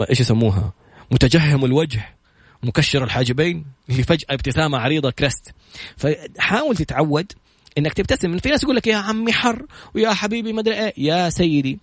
[0.09, 0.73] إيش يسموها؟
[1.11, 2.15] متجهم الوجه
[2.63, 5.53] مكشر الحاجبين اللي فجأة ابتسامة عريضة كريست
[5.97, 7.31] فحاول تتعود
[7.77, 10.93] إنك تبتسم في ناس يقول لك يا عمي حر ويا حبيبي ما أدري إيه.
[10.97, 11.79] يا سيدي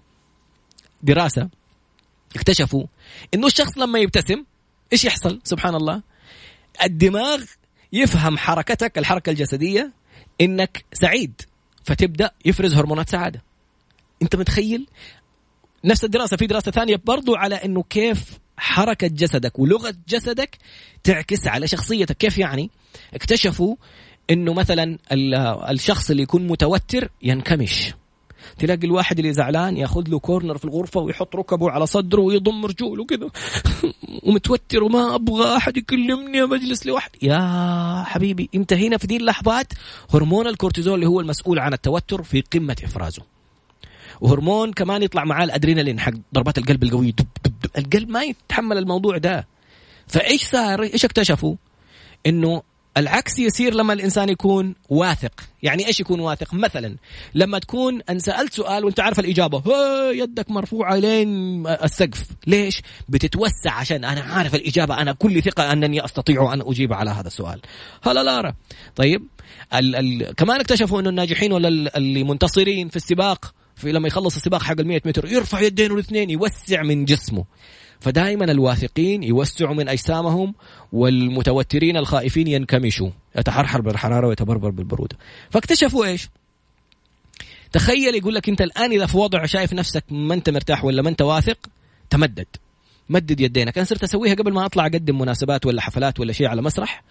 [1.03, 1.49] دراسة.
[2.37, 2.85] اكتشفوا
[3.35, 4.45] إنه الشخص لما يبتسم
[4.93, 6.03] إيش يحصل؟ سبحان الله
[6.85, 7.45] الدماغ
[7.93, 9.93] يفهم حركتك الحركة الجسدية
[10.41, 11.43] إنك سعيد
[11.85, 13.43] فتبدأ يفرز هرمونات سعادة.
[14.23, 14.87] أنت متخيل؟
[15.85, 20.59] نفس الدراسة في دراسة ثانية برضو على إنه كيف حركة جسدك ولغة جسدك
[21.05, 22.17] تعكس على شخصيتك.
[22.17, 22.71] كيف يعني؟
[23.15, 23.77] اكتشفوا
[24.31, 24.99] إنه مثلا
[25.71, 27.95] الشخص اللي يكون متوتر ينكمش.
[28.59, 33.05] تلاقي الواحد اللي زعلان ياخذ له كورنر في الغرفة ويحط ركبه على صدره ويضم رجوله
[33.05, 33.31] كذا
[34.27, 37.19] ومتوتر وما أبغى أحد يكلمني بجلس لوحدي.
[37.23, 39.73] يا حبيبي انت هنا في دي اللحظات.
[40.15, 43.23] هرمون الكورتيزول اللي هو المسؤول عن التوتر في قمة إفرازه.
[44.21, 47.13] وهرمون كمان يطلع معاه الأدرينالين حق ضربات القلب القوية.
[47.13, 47.71] دب دب دب.
[47.79, 49.47] القلب ما يتحمل الموضوع ده.
[50.07, 51.55] فإيش صار؟ إيش اكتشفوا؟
[52.27, 52.63] إنه
[52.97, 55.33] العكس يصير لما الإنسان يكون واثق.
[55.63, 56.97] يعني إيش يكون واثق؟ مثلا
[57.35, 59.63] لما تكون أن سألت سؤال وأنت عارف الإجابة
[60.11, 62.25] يدك مرفوعة لين السقف.
[62.47, 67.27] ليش؟ بتتوسع عشان أنا عارف الإجابة أنا كل ثقة أنني أستطيع أن أجيب على هذا
[67.27, 67.61] السؤال.
[68.03, 68.55] هلا لارا.
[68.97, 69.27] طيب
[69.75, 74.63] ال ال كمان اكتشفوا إنه الناجحين ولا اللي منتصرين في السباق في لما يخلص السباق
[74.63, 77.45] حق ال 100 متر يرفع يدينه الإثنين يوسع من جسمه.
[78.05, 80.55] فدائما الواثقين يوسعوا من أجسامهم
[80.93, 83.11] والمتوترين الخائفين ينكمشوا.
[83.39, 85.17] يتحرحر بالحرارة ويتبربر بالبروده
[85.51, 86.29] فاكتشفوا إيش؟
[87.73, 91.09] تخيل يقول لك أنت الآن إذا في وضع شايف نفسك ما أنت مرتاح ولا ما
[91.09, 91.59] أنت واثق
[92.11, 92.47] تمدد.
[93.09, 93.79] مدد يدينك.
[93.79, 97.03] أنا صرت أسويها قبل ما أطلع أقدم مناسبات ولا حفلات ولا شيء على مسرح.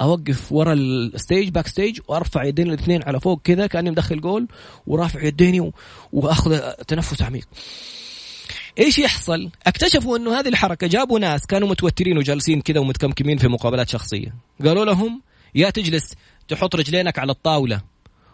[0.00, 4.48] أوقف ورا ال stage backstage وأرفع يدين الاثنين على فوق كذا كأني مدخل جول
[4.86, 5.72] ورافع يديني
[6.12, 6.58] وأخذ
[6.88, 7.48] تنفس عميق.
[8.78, 13.88] إيش يحصل؟ اكتشفوا إنه هذه الحركة جابوا ناس كانوا متوترين وجالسين كذا ومتكمكمين في مقابلات
[13.88, 15.22] شخصية، قالوا لهم
[15.54, 16.14] يا تجلس
[16.48, 17.80] تحط رجلينك على الطاولة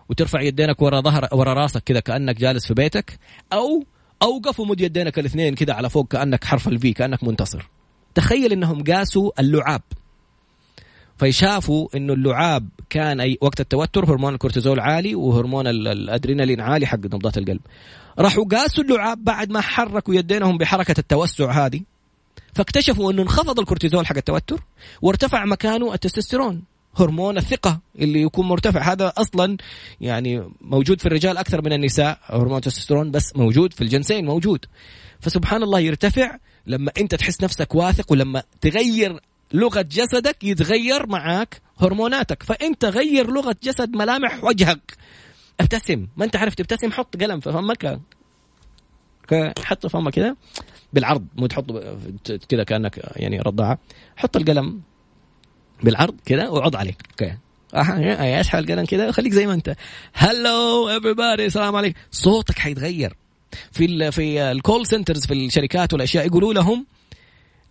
[0.09, 3.19] وترفع يدينك ورا ظهر ورا راسك كذا كأنك جالس في بيتك
[3.53, 3.85] أو
[4.23, 7.71] اوقف ومد يدينك الاثنين كذا على فوق كأنك حرف ال V كأنك منتصر.
[8.15, 9.83] تخيل إنهم قاسوا اللعاب
[11.17, 17.39] فشافوا إنه اللعاب كان أي وقت التوتر هرمون الكورتيزول عالي وهرمون الأدرينالين عالي حق نبضات
[17.39, 17.61] القلب.
[18.19, 21.81] راحوا قاسوا اللعاب بعد ما حركوا يدينهم بحركة التوسع هذه.
[22.55, 24.61] فاكتشفوا إنه انخفض الكورتيزول حق التوتر
[25.03, 26.63] وارتفع مكانه التستوستيرون
[26.97, 28.93] هرمون الثقة اللي يكون مرتفع.
[28.93, 29.57] هذا أصلا
[30.01, 34.65] يعني موجود في الرجال أكثر من النساء هرمون التستوستيرون بس موجود في الجنسين موجود.
[35.21, 39.21] فسبحان الله يرتفع لما أنت تحس نفسك واثق ولما تغير
[39.55, 42.43] لغة جسدك يتغير معاك هرموناتك.
[42.43, 44.97] فانت غير لغة جسد ملامح وجهك
[45.61, 46.07] ابتسم.
[46.17, 48.01] ما أنت عارف تبتسم حط قلم في فمك.
[49.59, 50.37] حط فمك كذا
[50.93, 51.65] بالعرض مو تحط
[52.49, 53.79] كذا كأنك يعني رضاعة.
[54.17, 54.81] حط القلم
[55.83, 56.97] بالعرض كذا وعض عليه.
[57.11, 57.37] okay
[57.75, 59.77] اسحب القلم كذا وخليك زي ما أنت.
[60.15, 62.01] hello every السلام عليكم.
[62.11, 63.17] صوتك حيتغير.
[63.73, 66.87] في ال في ال call centers في الشركات والأشياء يقولوا لهم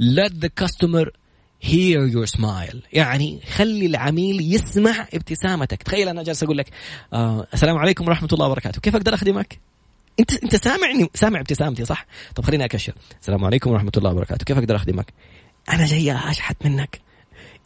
[0.02, 1.23] let the customer
[1.64, 2.78] hear your smile.
[2.94, 5.84] يعني خلي العميل يسمع ابتسامتك.
[5.84, 6.68] تخيل أنا جالس أقول لك
[7.14, 8.82] آه السلام عليكم ورحمة الله وبركاته.
[8.82, 9.60] كيف أقدر أخدمك؟
[10.20, 12.94] أنت أنت سامعني سامع ابتسامتي صح؟ طب خليني أكشر.
[13.22, 14.46] السلام عليكم ورحمة الله وبركاته.
[14.46, 15.14] كيف أقدر أخدمك؟
[15.70, 17.00] أنا جاي أشحت منك.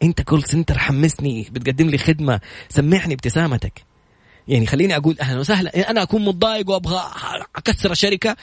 [0.02, 2.40] أنت كول سنتر حمسني بتقدم لي خدمة.
[2.68, 3.82] سمعني ابتسامتك.
[4.48, 5.90] يعني خليني أقول أهلا وسهلا.
[5.90, 7.02] أنا أكون متضايق وأبغى
[7.56, 8.36] أكسر الشركة.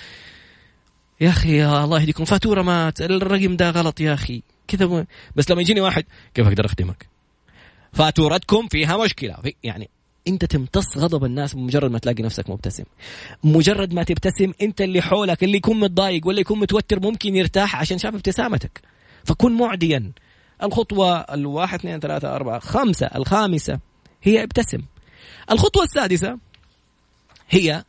[1.21, 2.25] يا أخي يا الله يهديكم.
[2.25, 3.01] فاتورة مات.
[3.01, 4.41] الرقم ده غلط يا أخي.
[4.67, 7.07] كذا بس لما يجيني واحد كيف أقدر أخدمك؟
[7.93, 9.33] فاتورتكم فيها مشكلة.
[9.33, 9.89] في يعني
[10.27, 12.83] أنت تمتص غضب الناس بمجرد ما تلاقي نفسك مبتسم.
[13.43, 17.97] مجرد ما تبتسم أنت اللي حولك اللي يكون متضايق ولا يكون متوتر ممكن يرتاح عشان
[17.97, 18.81] شاف ابتسامتك.
[19.23, 20.11] فكن معديا.
[20.63, 23.79] الخطوة الواحد اثنين ثلاثة أربعة خمسة الخامسة
[24.23, 24.81] هي ابتسم.
[25.51, 26.37] الخطوة السادسة
[27.49, 27.83] هي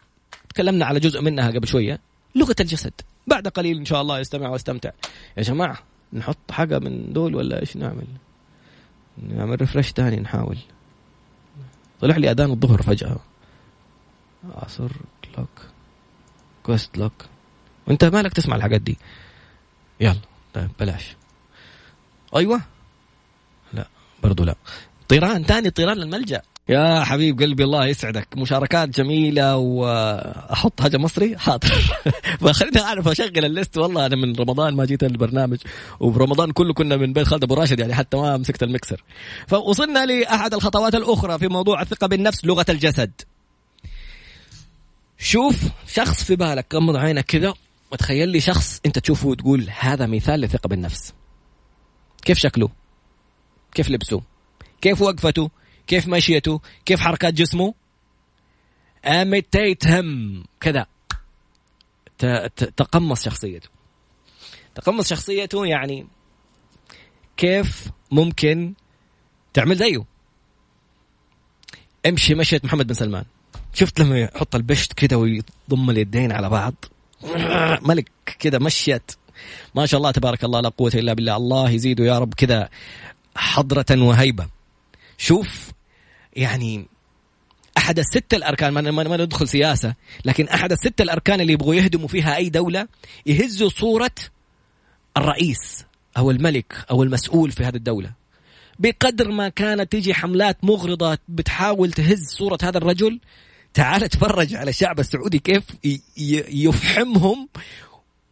[0.48, 2.00] تكلمنا على جزء منها قبل شوية
[2.34, 2.92] لغة الجسد.
[3.26, 4.90] بعد قليل إن شاء الله يستمع واستمتع
[5.36, 5.78] يا جماعة
[6.12, 8.06] نحط حاجة من دول ولا إيش نعمل؟
[9.28, 10.58] نعمل ريفرش تاني نحاول.
[12.00, 13.16] طلع لي أذان الظهر فجأة.
[14.54, 14.90] عصر
[15.24, 15.48] كلوك
[16.62, 17.12] كوست لوك
[17.86, 18.98] وأنت مالك تسمع الحاجات دي؟
[20.00, 20.20] يلا
[20.54, 21.16] طيب بلاش.
[22.36, 22.60] أيوه.
[23.72, 23.88] لا
[24.22, 24.54] برضو لا.
[25.08, 26.42] طيران ثاني طيران للملجأ.
[26.68, 28.28] يا حبيب قلبي الله يسعدك.
[28.36, 31.68] مشاركات جميلة وأحط حاجة مصري؟ حاضر.
[32.40, 33.78] فخليني أعرف أشغل الليست.
[33.78, 35.58] والله أنا من رمضان ما جيت البرنامج
[36.00, 39.04] وبرمضان كله كنا من بيت خالد أبو راشد يعني حتى ما مسكت المكسر.
[39.48, 43.12] فوصلنا لأحد الخطوات الأخرى في موضوع الثقة بالنفس لغة الجسد.
[45.18, 45.56] شوف
[45.88, 47.54] شخص في بالك غمض عينك كذا
[47.92, 51.14] وتخيل لي شخص أنت تشوفه وتقول هذا مثال للثقة بالنفس.
[52.24, 52.68] كيف شكله؟
[53.74, 54.22] كيف لبسه؟
[54.80, 55.50] كيف وقفته؟
[55.86, 57.74] كيف مشيته؟ كيف حركات جسمه؟
[59.04, 60.86] اميتيتهم كذا.
[62.56, 63.68] تقمص شخصيته.
[64.74, 66.06] تقمص شخصيته يعني
[67.36, 68.74] كيف ممكن
[69.54, 70.04] تعمل زيه.
[72.06, 73.24] امشي مشية محمد بن سلمان.
[73.74, 76.74] شفت لما يحط البشت كده ويضم اليدين على بعض؟
[77.82, 79.12] ملك كده مشيت.
[79.74, 81.36] ما شاء الله تبارك الله لا قوة إلا بالله.
[81.36, 82.68] الله يزيده يا رب كذا
[83.36, 84.46] حضرة وهيبة.
[85.18, 85.70] شوف
[86.36, 86.86] يعني
[87.78, 89.94] أحد الست الأركان ما, ما ندخل سياسة
[90.24, 92.88] لكن أحد الست الأركان اللي يبغوا يهدموا فيها أي دولة
[93.26, 94.14] يهزوا صورة
[95.16, 95.84] الرئيس
[96.16, 98.12] أو الملك أو المسؤول في هذه الدولة.
[98.78, 103.20] بقدر ما كانت تيجي حملات مغرضة بتحاول تهز صورة هذا الرجل
[103.74, 105.64] تعال تفرج على الشعب السعودي كيف
[106.48, 107.48] يفحمهم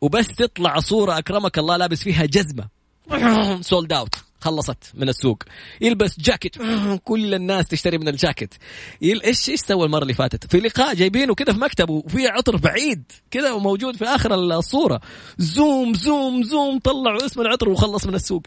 [0.00, 2.68] وبس تطلع صورة أكرمك الله لابس فيها جزمة.
[3.60, 5.42] سولد أوت خلصت من السوق.
[5.80, 6.56] يلبس جاكيت.
[7.08, 8.54] كل الناس تشتري من الجاكيت.
[9.02, 13.12] إيش إيش سوى المرة اللي فاتت؟ في لقاء جايبينه كذا في مكتبه وفي عطر بعيد
[13.30, 15.00] كذا وموجود في آخر الصورة.
[15.38, 18.42] zoom zoom zoom طلعوا اسم العطر وخلص من السوق.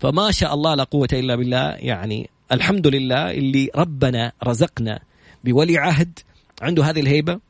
[0.00, 1.70] فما شاء الله لا قوة إلا بالله.
[1.70, 5.00] يعني الحمد لله اللي ربنا رزقنا
[5.44, 6.18] بولي عهد.
[6.62, 7.40] عنده هذه الهيبة.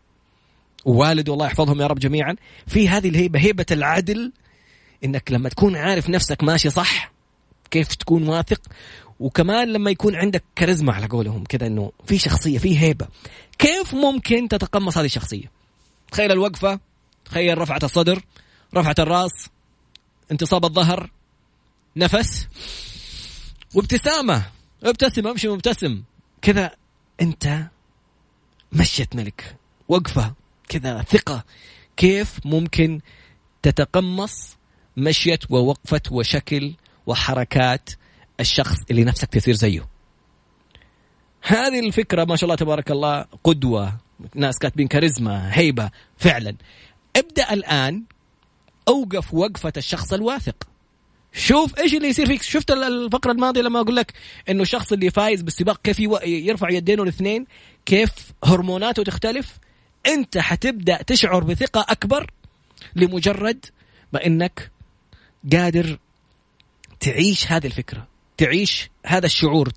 [0.84, 2.36] ووالده الله يحفظهم يا رب جميعا.
[2.66, 4.32] في هذه الهيبة هيبة العدل.
[5.04, 7.11] إنك لما تكون عارف نفسك ماشي صح
[7.72, 8.60] كيف تكون واثق.
[9.20, 13.08] وكمان لما يكون عندك كاريزما على قولهم كذا إنه في شخصية في هيبة.
[13.58, 15.50] كيف ممكن تتقمص هذه الشخصية؟
[16.12, 16.80] تخيل الوقفة
[17.24, 18.22] تخيل رفعة الصدر
[18.76, 19.30] رفعة الراس
[20.32, 21.10] انتصاب الظهر
[21.96, 22.48] نفس
[23.74, 24.42] وابتسامة.
[24.82, 26.02] ابتسم امشي مبتسم.
[26.42, 26.70] كذا
[27.20, 27.66] أنت
[28.72, 29.56] مشيت ملك.
[29.88, 30.34] وقفة
[30.68, 31.44] كذا ثقة.
[31.96, 33.00] كيف ممكن
[33.62, 34.56] تتقمص
[34.96, 36.74] مشية ووقفة وشكل
[37.06, 37.90] وحركات
[38.40, 39.88] الشخص اللي نفسك تصير زيه.
[41.42, 43.92] هذه الفكرة ما شاء الله تبارك الله قدوة
[44.34, 46.56] ناس كاتبين كاريزما هيبة فعلا.
[47.16, 48.02] ابدأ الآن
[48.88, 50.56] أوقف وقفة الشخص الواثق.
[51.32, 52.42] شوف إيش اللي يصير فيك.
[52.42, 54.12] شفت الفقرة الماضية لما أقول لك
[54.48, 57.46] إنه الشخص اللي فايز بالسباق كيف يرفع يدينه الاثنين؟
[57.86, 58.10] كيف
[58.44, 59.58] هرموناته تختلف؟
[60.06, 62.30] أنت حتبدأ تشعر بثقة أكبر
[62.96, 63.66] لمجرد
[64.12, 64.70] ما إنك
[65.52, 65.98] قادر
[67.02, 69.68] تعيش هذه الفكرة تعيش هذا الشعور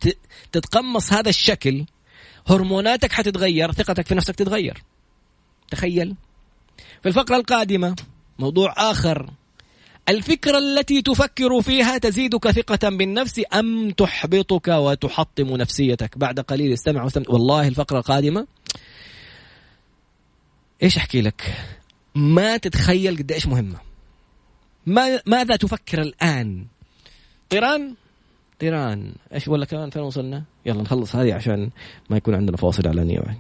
[0.52, 1.86] تتقمص هذا الشكل
[2.48, 4.84] هرموناتك حتتغير ثقتك في نفسك تتغير.
[5.72, 6.16] تخيل.
[7.02, 7.96] في الفقرة القادمة
[8.40, 9.30] موضوع آخر.
[10.10, 17.68] الفكرة التي تفكر فيها تزيدك ثقة بالنفس أم تحبطك وتحطم نفسيتك؟ بعد قليل استمع والله
[17.68, 18.48] الفقرة القادمة
[20.84, 21.56] إيش أحكي لك؟
[22.16, 23.78] ما تتخيل قد إيش مهمة.
[24.86, 26.66] ما ماذا تفكر الآن؟
[27.50, 27.94] طيران
[28.60, 31.70] طيران إيش ولا كمان فين وصلنا؟ يلا نخلص هذه عشان
[32.10, 33.38] ما يكون عندنا فاصل اعلانيه بعد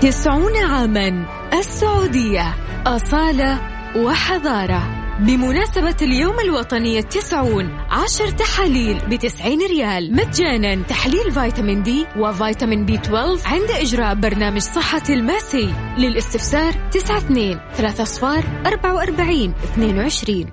[0.00, 2.54] تسعون عاما السعودية
[2.86, 3.60] أصالة
[3.96, 5.05] وحضارة.
[5.20, 10.12] بمناسبة اليوم الوطني التسعون عشر تحاليل بتسعين ريال.
[10.12, 15.74] مجانا تحليل فيتامين دي وفيتامين بي 12 عند إجراء برنامج صحة الماسي.
[15.98, 20.50] للاستفسار تسعة اثنين ثلاثة أصفار أربعة وأربعين اثنين وعشرين.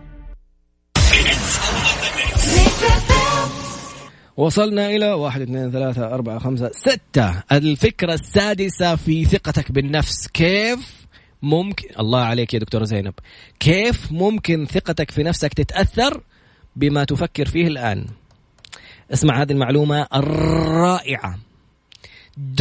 [4.38, 7.44] وصلنا إلى واحد اثنين ثلاثة أربعة خمسة ستة.
[7.52, 10.28] الفكرة السادسة في ثقتك بالنفس.
[10.28, 11.03] كيف؟
[11.44, 13.14] ممكن الله عليك يا دكتورة زينب.
[13.60, 16.24] كيف ممكن ثقتك في نفسك تتأثر
[16.76, 18.06] بما تفكر فيه الآن؟
[19.14, 21.40] اسمع هذه المعلومة الرائعة.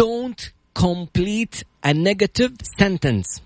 [0.00, 3.40] Don't complete a negative sentence.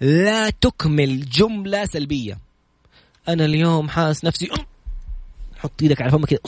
[0.00, 2.38] لا تكمل جملة سلبية.
[3.28, 4.50] أنا اليوم حاس نفسي
[5.56, 6.40] حط إيدك على فمك كده.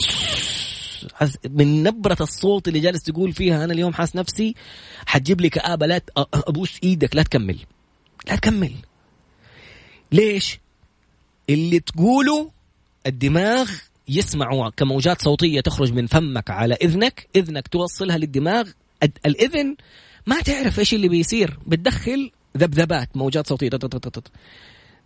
[1.49, 4.55] من نبرة الصوت اللي جالس تقول فيها أنا اليوم حاس نفسي
[5.05, 7.59] حتجيب لي كآبة لا أبوس إيدك لا تكمل.
[8.27, 8.73] لا تكمل.
[10.11, 10.59] ليش؟
[11.49, 12.51] اللي تقوله
[13.07, 13.71] الدماغ
[14.09, 14.69] يسمعه.
[14.69, 18.69] كموجات صوتية تخرج من فمك على إذنك إذنك توصلها للدماغ.
[19.25, 19.75] الإذن
[20.27, 21.59] ما تعرف إيش اللي بيصير.
[21.67, 23.69] بتدخل ذبذبات موجات صوتية.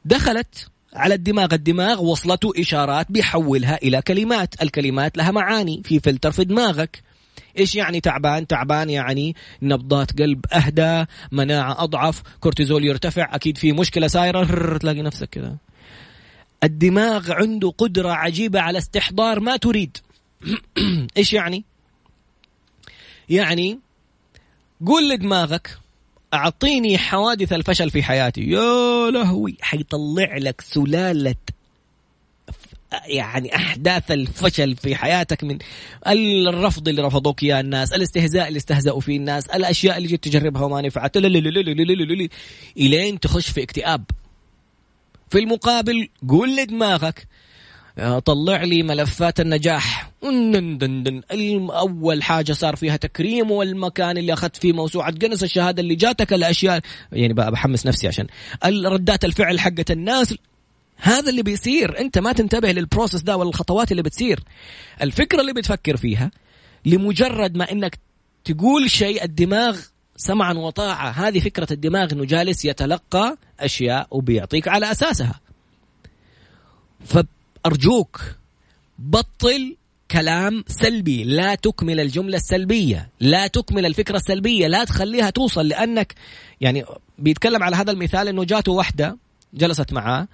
[0.05, 1.53] دخلت على الدماغ.
[1.53, 4.61] الدماغ وصلته إشارات بيحولها إلى كلمات.
[4.61, 5.81] الكلمات لها معاني.
[5.85, 7.03] في فلتر في دماغك.
[7.57, 14.07] إيش يعني تعبان؟ تعبان يعني نبضات قلب أهدى مناعة أضعف كورتيزول يرتفع أكيد في مشكلة
[14.07, 14.77] سايرة.
[14.77, 15.57] تلاقي نفسك كذا.
[16.63, 19.97] الدماغ عنده قدرة عجيبة على استحضار ما تريد.
[21.17, 21.63] إيش يعني؟
[23.29, 23.79] يعني
[24.85, 25.77] قول لدماغك
[26.33, 28.41] أعطيني حوادث الفشل في حياتي.
[28.41, 31.35] يا لهوي حيطلع لك سلالة
[33.05, 35.57] يعني أحداث الفشل في حياتك من
[36.07, 40.81] الرفض اللي رفضوك إياه الناس، الاستهزاء اللي استهزأوا فيه الناس، الأشياء اللي جيت تجربها وما
[40.81, 41.17] نفعت
[42.77, 44.03] إلين تخش في اكتئاب.
[45.29, 47.27] في المقابل قول لدماغك
[48.25, 50.11] طلع لي ملفات النجاح.
[51.69, 56.81] أول حاجة صار فيها تكريم والمكان اللي أخذت فيه موسوعة جنس الشهادة اللي جاتك الأشياء.
[57.11, 58.27] يعني بحمس نفسي عشان
[58.65, 60.35] ردات الفعل حقت الناس.
[60.97, 61.99] هذا اللي بيصير.
[61.99, 64.39] انت ما تنتبه للبروسس ده ولا الخطوات اللي بتصير.
[65.01, 66.31] الفكرة اللي بتفكر فيها
[66.85, 67.99] لمجرد ما إنك
[68.43, 69.79] تقول شيء الدماغ
[70.17, 71.09] سمعا وطاعة.
[71.09, 75.39] هذه فكرة الدماغ إنه جالس يتلقى أشياء وبيعطيك على أساسها.
[77.05, 78.21] فأرجوك
[78.99, 79.75] بطل
[80.11, 81.23] كلام سلبي.
[81.23, 83.09] لا تكمل الجملة السلبية.
[83.19, 84.67] لا تكمل الفكرة السلبية.
[84.67, 86.15] لا تخليها توصل لأنك
[86.61, 86.85] يعني
[87.19, 89.17] بيتكلم على هذا المثال أنه جاته واحدة
[89.53, 90.27] جلست معاه.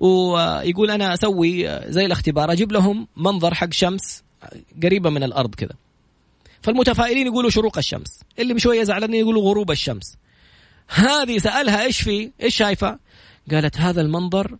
[0.00, 4.22] ويقول أنا أسوي زي الاختبار أجيب لهم منظر حق شمس
[4.82, 5.74] قريبة من الأرض كذا.
[6.62, 10.16] فالمتفائلين يقولوا شروق الشمس اللي شوية زعلانين يقولوا غروب الشمس.
[10.88, 12.98] هذه سألها إيش في؟ إيش شايفة؟
[13.50, 14.56] قالت هذا المنظر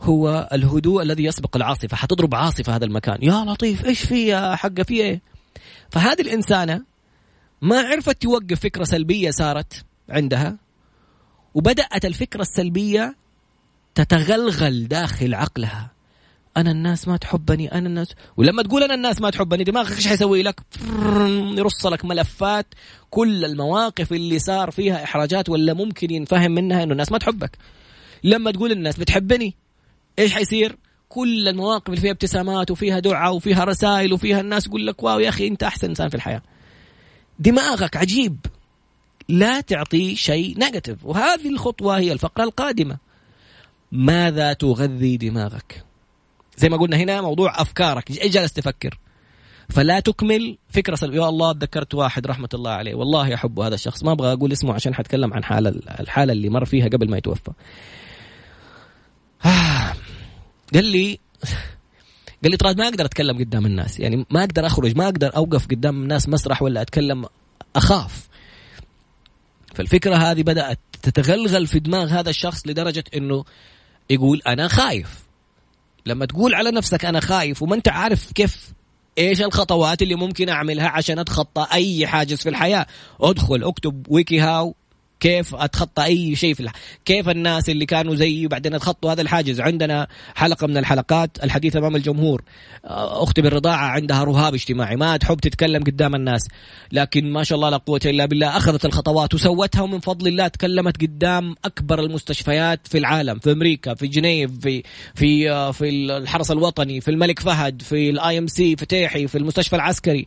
[0.00, 3.18] هو الهدوء الذي يسبق العاصفة حتضرب عاصفة هذا المكان.
[3.22, 5.20] يا لطيف إيش في يا حقه في إيه؟
[5.90, 6.84] فهذه الإنسانة
[7.62, 10.56] ما عرفت توقف فكرة سلبية صارت عندها
[11.54, 13.16] وبدأت الفكرة السلبية
[13.94, 15.90] تتغلغل داخل عقلها.
[16.56, 20.42] أنا الناس ما تحبني أنا الناس ولما تقول أنا الناس ما تحبني دماغك إيش حيسوي
[20.42, 20.60] لك؟
[21.58, 22.66] يرص لك ملفات.
[23.10, 27.58] كل المواقف اللي صار فيها إحراجات ولا ممكن ينفهم منها إنه الناس ما تحبك.
[28.24, 29.54] لما تقول الناس بتحبني
[30.18, 30.76] إيش حيصير؟
[31.08, 35.28] كل المواقف اللي فيها ابتسامات وفيها دعاء وفيها رسائل وفيها الناس يقول لك wow يا
[35.28, 36.42] أخي أنت أحسن إنسان في الحياة.
[37.38, 38.36] دماغك عجيب.
[39.28, 43.11] لا تعطي شيء negative وهذه الخطوة هي الفقرة القادمة.
[43.92, 45.84] ماذا تغذي دماغك؟
[46.56, 48.10] زي ما قلنا هنا موضوع أفكارك.
[48.10, 48.98] إيش جالس تفكر؟
[49.68, 52.94] فلا تكمل فكرة سلبيه يا الله تذكرت واحد رحمة الله عليه.
[52.94, 54.04] والله احب هذا الشخص.
[54.04, 55.70] ما أبغى أقول اسمه عشان حتكلم عن حالة
[56.00, 57.50] الحالة اللي مر فيها قبل ما يتوفى.
[59.44, 59.94] آه.
[60.74, 61.18] قال لي
[62.42, 64.00] قال لي ترى ما أقدر أتكلم قدام الناس.
[64.00, 67.24] يعني ما أقدر أخرج ما أقدر أوقف قدام الناس مسرح ولا أتكلم
[67.76, 68.28] أخاف.
[69.74, 73.44] فالفكرة هذه بدأت تتغلغل في دماغ هذا الشخص لدرجة إنه
[74.10, 75.22] يقول أنا خايف.
[76.06, 78.72] لما تقول على نفسك أنا خايف وما أنت عارف كيف
[79.18, 82.86] إيش الخطوات اللي ممكن أعملها عشان أتخطى أي حاجز في الحياة.
[83.20, 84.74] أدخل أكتب wikiHow.
[85.22, 86.68] كيف أتخطى أي شيء في
[87.04, 91.96] كيف الناس اللي كانوا زيي وبعدين أتخطوا هذا الحاجز؟ عندنا حلقة من الحلقات الحديث أمام
[91.96, 92.42] الجمهور.
[92.84, 96.48] أختي بالرضاعة عندها رهاب اجتماعي ما تحب تتكلم قدام الناس.
[96.92, 101.02] لكن ما شاء الله لا قوة إلا بالله أخذت الخطوات وسوتها ومن فضل الله تكلمت
[101.02, 104.82] قدام أكبر المستشفيات في العالم في أمريكا في جنيف في
[105.14, 110.26] في في الحرس الوطني في الملك فهد في ال IMC في تيحي في المستشفى العسكري.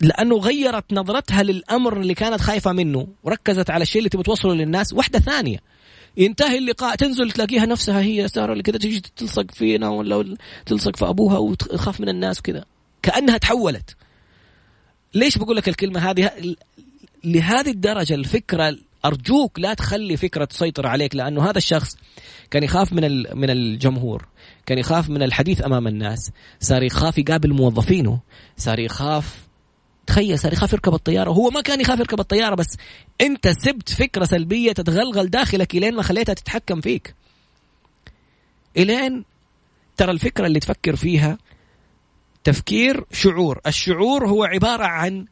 [0.00, 4.92] لأنه غيرت نظرتها للأمر اللي كانت خايفة منه وركزت على الشيء اللي تبغى توصله للناس.
[4.92, 5.58] واحدة ثانية
[6.16, 11.04] ينتهي اللقاء تنزل تلاقيها نفسها هي سارة اللي كذا تجي تلصق فينا ولا تلصق في
[11.08, 12.64] أبوها وتخاف من الناس وكذا
[13.02, 13.96] كأنها تحولت.
[15.14, 16.30] ليش بقول لك الكلمة هذه؟
[17.24, 21.96] لهذه الدرجة الفكرة أرجوك لا تخلي فكرة تسيطر عليك لأنه هذا الشخص
[22.50, 23.02] كان يخاف من
[23.38, 24.28] من الجمهور
[24.66, 28.20] كان يخاف من الحديث أمام الناس صار يخاف يقابل موظفينه
[28.56, 29.47] صار يخاف
[30.08, 31.30] تخيل صار يخاف يركب الطيارة.
[31.30, 32.76] وهو ما كان يخاف يركب الطيارة بس
[33.20, 37.14] انت سبت فكرة سلبية تتغلغل داخلك إلين ما خليتها تتحكم فيك.
[38.76, 39.24] إلين
[39.96, 41.38] ترى الفكرة اللي تفكر فيها
[42.44, 43.60] تفكير شعور.
[43.66, 45.26] الشعور هو عبارة عن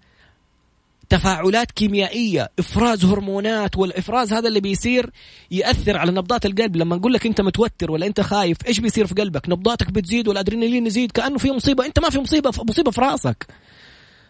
[1.08, 5.10] تفاعلات كيميائية إفراز هرمونات والإفراز هذا اللي بيصير
[5.50, 6.76] يأثر على نبضات القلب.
[6.76, 10.86] لما نقول لك أنت متوتر ولا أنت خايف إيش بيصير في قلبك؟ نبضاتك بتزيد والأدرينالين
[10.86, 11.86] يزيد كأنه في مصيبة.
[11.86, 13.46] أنت ما في مصيبة مصيبة في رأسك.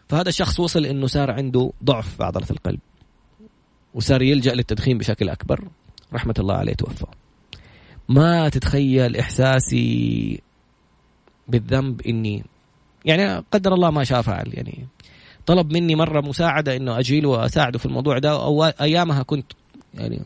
[0.09, 2.81] فهذا الشخص وصل إنه صار عنده ضعف في عضلة القلب
[3.95, 5.69] وصار يلجأ للتدخين بشكل أكبر.
[6.13, 7.07] رحمة الله عليه توفى.
[8.09, 10.41] ما تتخيل إحساسي
[11.49, 12.45] بالذنب إني
[13.05, 14.87] يعني قدر الله ما شاء فعل يعني
[15.47, 19.53] طلب مني مرة مساعدة إنه أجي له وأساعده في الموضوع ده أو أيامها كنت
[19.95, 20.23] يعني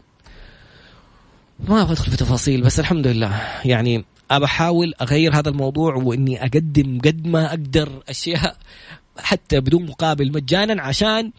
[1.69, 3.43] ما بدخل في تفاصيل بس الحمد لله.
[3.65, 8.57] يعني ابى احاول أغير هذا الموضوع وإني أقدم قد ما أقدر أشياء
[9.21, 11.33] حتى بدون مقابل مجانا عشان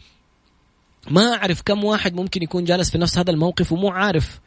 [1.10, 4.40] ما أعرف كم واحد ممكن يكون جالس في نفس هذا الموقف ومو عارف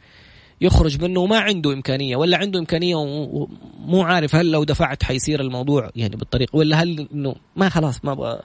[0.60, 5.90] يخرج منه وما عنده إمكانية ولا عنده إمكانية ومو عارف هل لو دفعت حيصير الموضوع
[5.96, 8.40] يعني بالطريقة ولا هل إنه ما خلاص ما أبغى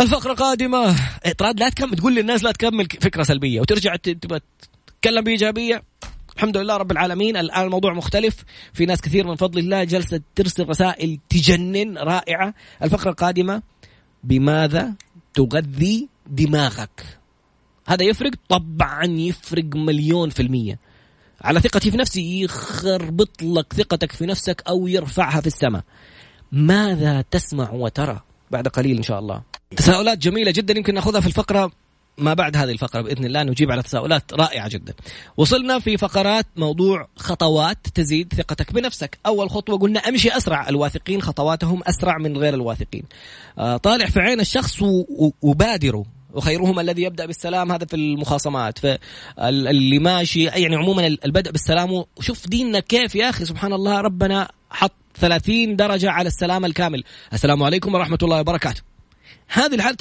[0.00, 0.96] الفقرة قادمه
[1.26, 5.82] اطراد لا تكمل تقول للناس لا تكمل فكرة سلبية وترجع تتكلم بإيجابية.
[6.36, 7.36] الحمد لله رب العالمين.
[7.36, 8.44] الآن الموضوع مختلف.
[8.72, 12.54] في ناس كثير من فضل الله جلسة ترسل رسائل تجنن رائعة.
[12.82, 13.62] الفقرة القادمة
[14.24, 14.94] بماذا
[15.34, 17.18] تغذي دماغك؟
[17.86, 20.78] هذا يفرق؟ طبعا يفرق مليون في المية.
[21.40, 25.82] على ثقتي في نفسي يخربط لك ثقتك في نفسك أو يرفعها في السماء.
[26.52, 28.20] ماذا تسمع وترى؟
[28.50, 29.42] بعد قليل إن شاء الله.
[29.76, 31.72] تساؤلات جميلة جدا يمكن نأخذها في الفقرة.
[32.18, 34.94] ما بعد هذه الفقرة بإذن الله نجيب على تساؤلات رائعة جدا.
[35.36, 39.18] وصلنا في فقرات موضوع خطوات تزيد ثقتك بنفسك.
[39.26, 40.68] أول خطوة قلنا أمشي أسرع.
[40.68, 43.02] الواثقين خطواتهم أسرع من غير الواثقين.
[43.58, 44.82] آه طالع في عين الشخص
[45.42, 46.04] وبادروا.
[46.32, 48.98] وخيرهم الذي يبدأ بالسلام هذا في المخاصمات في
[49.38, 52.04] اللي ماشي يعني عموما البدء بالسلام.
[52.16, 57.04] وشوف ديننا كيف يا أخي سبحان الله ربنا حط 30 درجة على السلام الكامل.
[57.32, 58.82] السلام عليكم ورحمة الله وبركاته.
[59.48, 59.96] هذه الحالة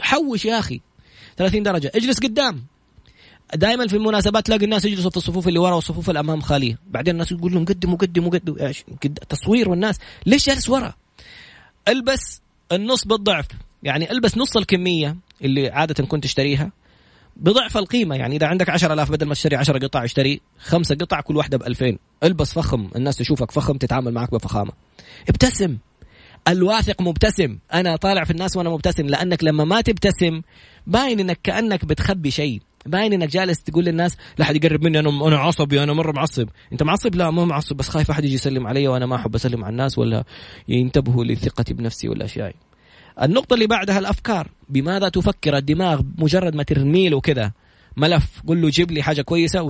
[0.00, 0.80] حوش يا أخي.
[1.36, 1.90] 30 درجة.
[1.94, 2.64] اجلس قدام.
[3.54, 6.78] دائما في المناسبات تلاقي الناس يجلسوا في الصفوف اللي ورا والصفوف الأمام خالية.
[6.90, 8.72] بعدين الناس يقول لهم قدموا قدموا قدموا.
[9.28, 9.98] تصوير والناس.
[10.26, 10.94] ليش جالس ورا؟
[11.88, 12.40] البس
[12.72, 13.46] النص بالضعف.
[13.82, 16.72] يعني البس نص الكمية اللي عادة كنت تشتريها
[17.36, 18.16] بضعف القيمة.
[18.16, 21.62] يعني إذا عندك 10000 بدل ما تشتري 10 قطع اشتري خمسة قطع كل واحدة ب
[21.62, 22.90] 2000 البس فخم.
[22.96, 24.72] الناس تشوفك فخم تتعامل معك بفخامة.
[25.28, 25.78] ابتسم.
[26.48, 27.58] الواثق مبتسم.
[27.74, 30.42] أنا طالع في الناس وأنا مبتسم لأنك لما ما تبتسم
[30.86, 32.60] باين إنك كأنك بتخبي شيء.
[32.86, 36.48] باين إنك جالس تقول للناس لا حد يقرب مني أنا أنا عصبي أنا مرة معصب
[36.72, 39.64] أنت معصب؟ لا ما معصب بس خايف أحد يجي يسلم علي وأنا ما أحب أسلم
[39.64, 40.24] على الناس ولا
[40.68, 42.54] ينتبهوا لثقتي بنفسي ولا اشياء
[43.22, 44.48] النقطة اللي بعدها الأفكار.
[44.68, 47.52] بماذا تفكر؟ الدماغ مجرد ما ترمي له كذا
[47.96, 48.42] ملف.
[48.46, 49.62] قل له جيب لي حاجة كويسة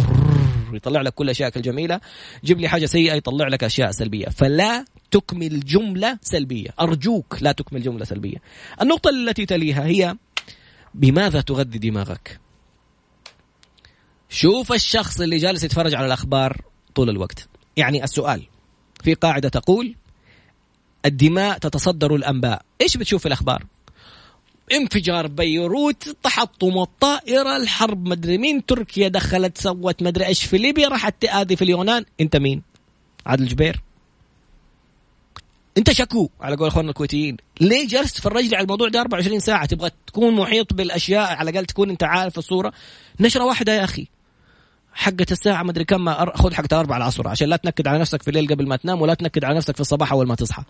[0.77, 2.01] يطلع لك كل أشياء الجميلة.
[2.45, 4.27] جيب لي حاجة سيئة يطلع لك أشياء سلبية.
[4.27, 6.69] فلا تكمل جملة سلبية.
[6.81, 8.37] أرجوك لا تكمل جملة سلبية.
[8.83, 10.17] النقطة التي تليها هي
[10.95, 12.41] بماذا تغذي دماغك؟
[14.29, 16.61] شوف الشخص اللي جالس يتفرج على الأخبار
[16.95, 17.49] طول الوقت.
[17.77, 18.43] يعني السؤال
[19.05, 19.95] في قاعدة تقول
[21.07, 22.63] الدماء تتصدر الأنباء.
[22.81, 23.65] إيش بتشوف في الأخبار؟
[24.73, 31.15] انفجار بيروت تحطم الطائرة الحرب مدري مين تركيا دخلت سوت مدري إيش في ليبيا راحت
[31.21, 32.05] تآذي في اليونان.
[32.21, 32.63] أنت مين؟
[33.27, 33.83] عادل جبير.
[35.79, 37.37] أنت شكو؟ على قول أخواننا الكويتيين.
[37.61, 41.67] ليه جالس تفرج لي على الموضوع ده 24 ساعة؟ تبغى تكون محيط بالأشياء على الأقل
[41.67, 42.73] تكون أنت عارف الصورة.
[43.21, 44.07] نشرة واحدة يا أخي.
[44.93, 48.29] حقة الساعة ما ادري كم خذ حقة أربعة العصر عشان لا تنكد على نفسك في
[48.29, 50.63] الليل قبل ما تنام ولا تنكد على نفسك في الصباح أول ما تصحى.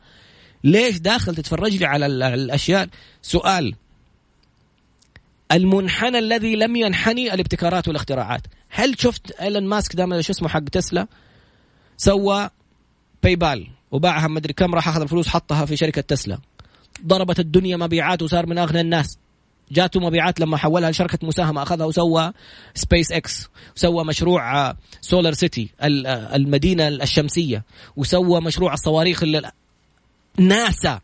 [0.65, 2.89] ليش داخل تتفرج لي على الأشياء؟
[3.23, 3.75] سؤال.
[5.53, 8.43] المنحنى الذي لم ينحني الابتكارات والاختراعات.
[8.69, 11.07] هل شفت إيلون ماسك دائما شو اسمه حق تسلا؟
[11.97, 12.51] سوى
[13.23, 16.39] باي بال وباعها مدري كم راح أخذ الفلوس حطها في شركة تسلا.
[17.07, 19.19] ضربت الدنيا مبيعات وصار من أغنى الناس.
[19.71, 22.33] جاته مبيعات لما حولها لشركة مساهمه أخذها وسوى
[22.75, 27.65] سبيس إكس وسوى مشروع SolarCity المدينة الشمسية
[27.97, 29.25] وسوى مشروع الصواريخ
[30.39, 31.01] ناسا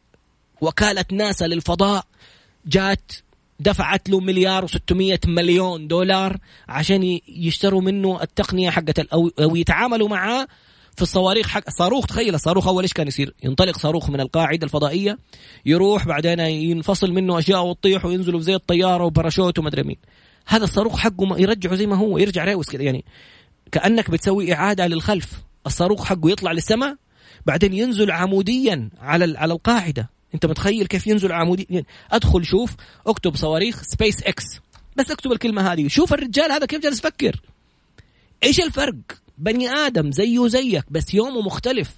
[0.61, 2.05] وكالة ناسا للفضاء.
[2.66, 3.12] جات
[3.61, 6.36] دفعت له مليار و600 مليون دولار
[6.68, 10.46] عشان يشتروا منه التقنية حقت أو يتعاملوا معاه
[10.96, 15.18] في الصواريخ حق الصاروخ تخيل الصاروخ أول إيش كان يصير؟ ينطلق صاروخ من القاعدة الفضائية
[15.66, 19.96] يروح بعدين ينفصل منه أشياء وتطيح وينزلوا زي الطياره وباراشوت ومدري مين.
[20.46, 23.04] هذا الصاروخ حقه يرجعه زي ما هو يرجع reverse كذا يعني
[23.72, 25.32] كأنك بتسوي إعادة للخلف
[25.66, 26.96] الصاروخ حقه يطلع للسماء
[27.46, 32.70] بعدين ينزل عموديا على على القاعدة انت متخيل كيف ينزل عمودي؟ ادخل شوف
[33.07, 34.45] اكتب صواريخ سبيس إكس.
[34.97, 35.89] بس اكتب الكلمة هذه.
[35.89, 37.41] شوف الرجال هذا كيف جالس يفكر.
[38.43, 38.95] إيش الفرق؟
[39.39, 41.91] بني آدم زيه زيك بس يومه مختلف.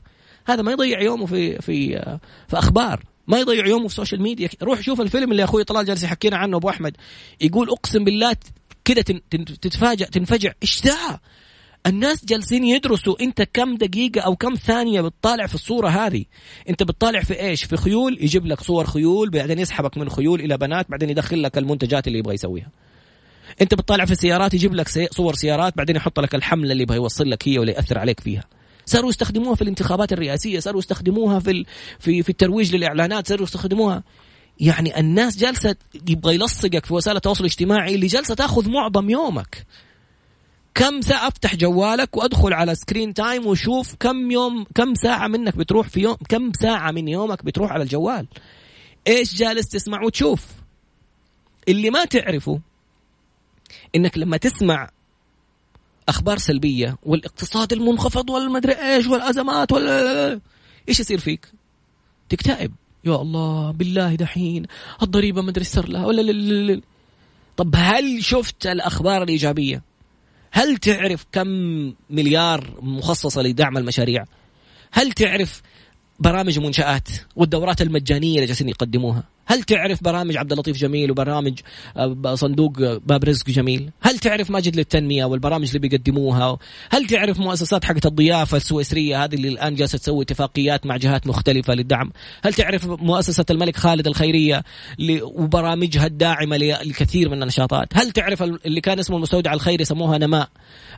[0.47, 1.89] هذا ما يضيع يومه في في
[2.49, 3.05] في أخبار.
[3.27, 6.57] ما يضيع يومه في السوشيال ميديا روح شوف الفيلم اللي أخوي طلال جالس يحكينا عنه
[6.57, 6.97] أبو أحمد.
[7.41, 8.37] يقول أقسم بالله
[8.85, 9.03] كده
[9.63, 10.53] تتفاجئ تنفجع.
[10.63, 11.21] إيش ذا؟
[11.87, 16.25] الناس جالسين يدرسوا انت كم دقيقة أو كم ثانية بتطالع في الصورة هذه.
[16.69, 20.59] انت بتطالع في إيش؟ في خيول يجيب لك صور خيول بعدين يسحبك من خيول إلى
[20.59, 22.69] بنات بعدين يدخل لك المنتجات اللي يبغى يسويها.
[23.61, 27.31] انت بتطالع في السيارات يجيب لك صور سيارات بعدين يحط لك الحملة اللي يبغى يوصل
[27.31, 28.45] لك هي ولا يأثر عليك فيها.
[28.87, 31.65] صاروا يستخدموها في الانتخابات الرئاسية صاروا يستخدموها في
[31.99, 34.03] في في الترويج للإعلانات صاروا يستخدموها.
[34.61, 35.77] يعني الناس جالسة
[36.09, 39.67] يبغى يلصقك في وسائل التواصل الاجتماعي اللي جالسة تاخذ معظم يومك.
[40.75, 45.89] كم ساعة أفتح جوالك وأدخل على screen time وشوف كم يوم كم ساعة منك بتروح
[45.89, 48.27] في يوم كم ساعة من يومك بتروح على الجوال
[49.07, 50.47] إيش جالس تسمع وتشوف
[51.69, 52.61] اللي ما تعرفه
[53.97, 54.91] إنك لما تسمع
[56.09, 60.41] أخبار سلبية والاقتصاد المنخفض والمدري إيش والأزمات ولا
[60.89, 61.53] إيش يصير فيك؟
[62.29, 62.73] تكتئب
[63.05, 64.67] يا الله بالله دحين
[65.03, 66.81] الضريبة مدري صار لها ولا
[67.57, 69.83] طب هل شفت الأخبار الإيجابية؟
[70.53, 71.49] هل تعرف كم
[72.11, 74.25] مليار مخصصة لدعم المشاريع؟
[74.93, 75.63] هل تعرف
[76.19, 81.59] برامج منشآت والدورات المجانية اللي جالسين يقدموها؟ هل تعرف برامج عبد اللطيف جميل وبرامج
[81.97, 82.73] آه، صندوق
[83.07, 86.59] باب رزق جميل؟ هل تعرف ماجد للتنمية والبرامج اللي بيقدموها؟
[86.91, 91.75] هل تعرف مؤسسات حقت الضيافة السويسرية هذه اللي الآن جالسة تسوي اتفاقيات مع جهات مختلفة
[91.75, 92.13] للدعم؟
[92.45, 94.63] هل تعرف مؤسسة الملك خالد الخيرية
[95.23, 100.49] وبرامجها الداعمة لكثير من النشاطات؟ هل تعرف اللي كان اسمه المستودع الخيري سموها نماء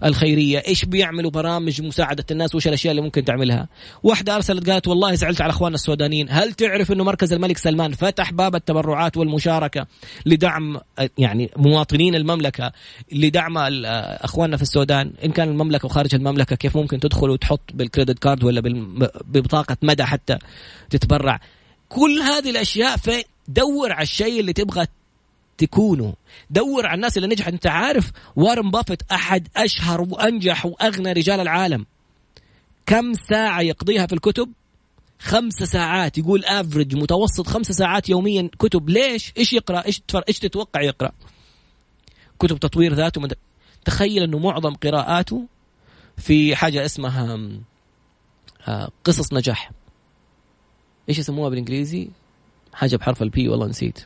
[0.05, 3.69] الخيرية؟ إيش بيعملوا برامج مساعدة الناس وش الأشياء اللي ممكن تعملها؟
[4.03, 8.33] واحدة أرسلت قالت والله زعلت على أخواننا السودانيين، هل تعرف إنه مركز الملك سلمان فتح
[8.33, 9.87] باب التبرعات والمشاركة
[10.27, 10.79] لدعم
[11.19, 12.73] يعني مواطنين المملكة
[13.13, 15.13] لدعم أخواننا في السودان.
[15.25, 18.61] إن كان المملكة وخارج المملكة كيف ممكن تدخل وتحط بال credit card ولا
[19.25, 20.39] ببطاقة مدى حتى
[20.91, 21.41] تتبرع؟
[21.89, 24.87] كل هذه الأشياء في دور على الشيء اللي تبغى
[25.59, 26.13] تكونوا
[26.51, 27.53] دور على الناس اللي نجحت.
[27.53, 31.87] أنت عارف وارن بافيت أحد أشهر وأنجح وأغنى رجال العالم؟
[32.87, 34.53] كم ساعة يقضيها في الكتب؟
[35.25, 40.83] خمس ساعات يقول average متوسط خمس ساعات يوميا كتب ليش؟ إيش يقرأ؟ إيش إيش تتوقع
[40.83, 41.13] يقرأ؟
[42.39, 43.35] كتب تطوير ذاته مد...
[43.85, 45.47] تخيل إنه معظم قراءاته
[46.17, 47.39] في حاجة اسمها
[48.69, 49.71] آه، قصص نجاح
[51.09, 52.09] إيش يسموها بالإنجليزي؟
[52.73, 54.05] حاجة بحرف ال B والله نسيت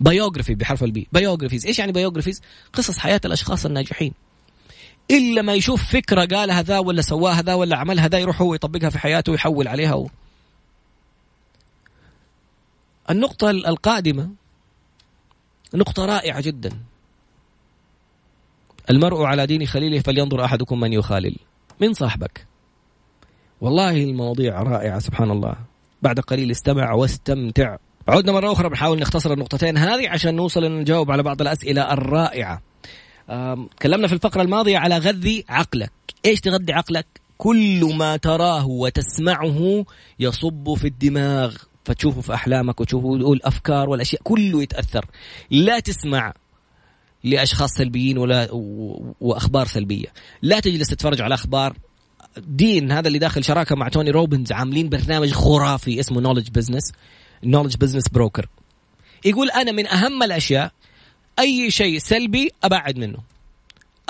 [0.00, 2.42] biography بحرف ال B biographies إيش يعني biographies؟
[2.72, 4.12] قصص حياة الأشخاص الناجحين
[5.10, 8.90] إلا ما يشوف فكرة قالها ذا ولا سواها ذا ولا عملها ذا يروح هو يطبقها
[8.90, 10.08] في حياته ويحول عليها و...
[13.10, 14.30] النقطة القادمة
[15.74, 16.70] نقطة رائعة جدا.
[18.90, 21.36] المرء على دين خليله فلينظر أحدكم من يخالل.
[21.80, 22.46] من صاحبك.
[23.60, 25.54] والله المواضيع رائعة سبحان الله.
[26.02, 27.76] بعد قليل استمع واستمتع.
[28.08, 32.62] عدنا مرة أخرى بنحاول نختصر النقطتين هذه عشان نوصل نجاوب على بعض الأسئلة الرائعة.
[33.76, 35.92] تكلمنا في الفقرة الماضية على غذي عقلك.
[36.24, 37.06] إيش تغذي عقلك؟
[37.38, 39.84] كل ما تراه وتسمعه
[40.18, 41.56] يصب في الدماغ.
[41.86, 45.06] فتشوفه في أحلامك وتشوفه الافكار والاشياء كله يتأثر.
[45.50, 46.32] لا تسمع
[47.24, 48.48] لأشخاص سلبيين ولا
[49.20, 50.06] وأخبار سلبية.
[50.42, 51.76] لا تجلس تتفرج على أخبار.
[52.38, 56.92] دين هذا اللي داخل شراكة مع توني روبنز عاملين برنامج خرافي اسمه knowledge business
[57.44, 58.46] knowledge business broker
[59.24, 60.72] يقول أنا من أهم الأشياء
[61.38, 63.18] أي شيء سلبي أبعد منه.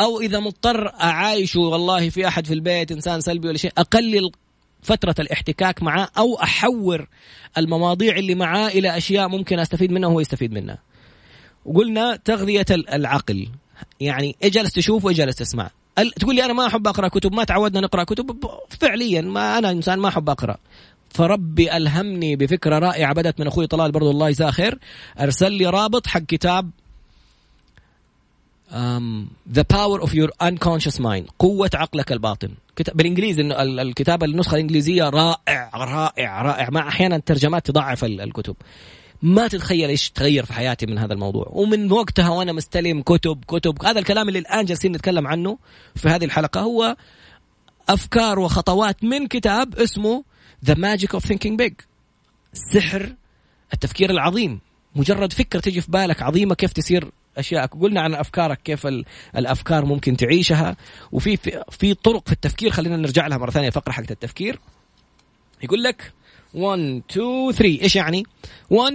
[0.01, 4.31] أو إذا مضطر أعايشه والله في أحد في البيت إنسان سلبي ولا شيء أقلل
[4.87, 7.09] فترة الاحتكاك معاه أو أحور
[7.59, 10.78] المواضيع اللي معاه إلى أشياء ممكن أستفيد منها وهو يستفيد منها.
[11.64, 13.49] وقلنا تغذية العقل.
[14.01, 15.70] يعني اجلس تشوف واجلس تسمع.
[16.16, 18.37] تقول لي أنا ما أحب أقرأ كتب ما تعودنا نقرأ كتب.
[18.80, 20.57] فعليا ما أنا إنسان ما أحب أقرأ.
[21.11, 24.78] فربي ألهمني بفكرة رائعة بدأت من أخوي طلال برضو الله يجزاه خير
[25.20, 26.70] أرسل لي رابط حق كتاب
[29.53, 32.51] the power of your unconscious mind قوة عقلك الباطن.
[32.95, 33.43] بالإنجليزي
[33.83, 36.71] الكتابة النسخة الإنجليزية رائع رائع رائع.
[36.71, 38.57] مع أحيانا الترجمات تضعف الكتب.
[39.23, 41.47] ما تتخيل إيش تغير في حياتي من هذا الموضوع.
[41.51, 43.85] ومن وقتها وأنا مستلم كتب كتب.
[43.85, 45.59] هذا الكلام اللي الآن جالسين نتكلم عنه
[45.95, 46.97] في هذه الحلقة هو
[47.89, 50.25] أفكار وخطوات من كتاب اسمه
[50.64, 51.72] The Magic of Thinking Big
[52.53, 53.14] سحر
[53.73, 54.61] التفكير العظيم.
[54.97, 57.66] مجرد فكرة تجي في بالك عظيمة كيف تصير أشياء.
[57.66, 58.87] قلنا عن أفكارك كيف
[59.37, 60.76] الأفكار ممكن تعيشها.
[61.12, 61.37] وفي
[61.70, 64.59] في طرق في التفكير خلينا نرجع لها مرة ثانية الفقره حقت التفكير.
[65.62, 66.12] يقول لك
[66.55, 68.24] 1 2 3 إيش يعني؟
[68.70, 68.95] 1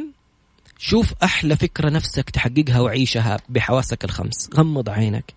[0.78, 4.50] شوف أحلى فكرة نفسك تحققها وعيشها بحواسك الخمس.
[4.56, 5.34] غمض عينك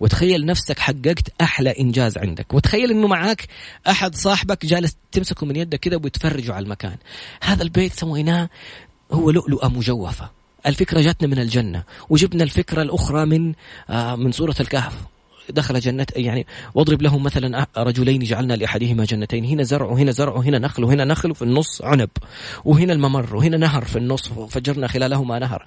[0.00, 2.54] وتخيل نفسك حققت أحلى إنجاز عندك.
[2.54, 3.46] وتخيل إنه معاك
[3.88, 6.96] أحد صاحبك جالس تمسكه من يدك كذا وبتفرجوا على المكان.
[7.42, 8.48] هذا البيت سويناه
[9.12, 10.30] هو لؤلؤة مجوفة.
[10.66, 13.52] الفكرة جاتنا من الجنة وجبنا الفكرة الأخرى من
[13.90, 14.92] آه من سورة الكهف.
[15.50, 19.44] دخل جنة يعني واضرب لهم مثلا رجلين جعلنا لأحدهما جنتين.
[19.44, 22.10] هنا زرع وهنا زرع وهنا نخل وهنا نخل وفي النص عنب
[22.64, 25.64] وهنا الممر وهنا نهر في النص فجرنا خلالهما نهر.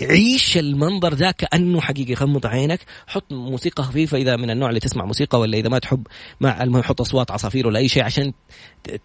[0.00, 2.14] عيش المنظر ذا كأنه حقيقي.
[2.14, 6.06] غمض عينك حط موسيقى خفيفة إذا من النوع اللي تسمع موسيقى ولا إذا ما تحب
[6.40, 8.32] مع المهم حط أصوات عصافير ولا أي شيء عشان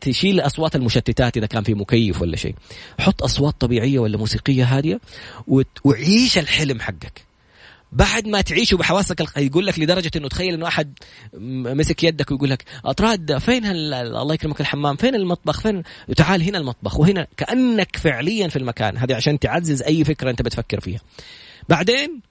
[0.02, 2.56] تشيل أصوات المشتتات إذا كان في مكيف ولا شيء.
[3.00, 5.00] حط أصوات طبيعية ولا موسيقية هادية
[5.84, 7.35] وعيش الحلم حقك.
[7.96, 11.00] بعد ما تعيشه بحواسك يقول لك لدرجة إنه تخيل إنه أحد
[11.34, 15.84] مسك يدك ويقول لك اطراد فين الله يكرمك الحمام فين المطبخ؟ فين
[16.16, 18.98] تعال هنا المطبخ وهنا كأنك فعليا في المكان.
[18.98, 21.00] هذه عشان تعزز أي فكرة أنت بتفكر فيها.
[21.70, 22.22] بعدين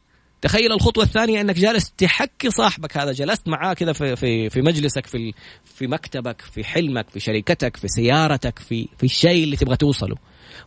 [0.44, 5.06] تخيل الخطوة الثانية أنك جالس تحكي صاحبك هذا جلست معاه كذا في في في مجلسك
[5.06, 5.32] في
[5.64, 10.16] في مكتبك في حلمك في شركتك في سيارتك في في الشيء اللي تبغى توصله.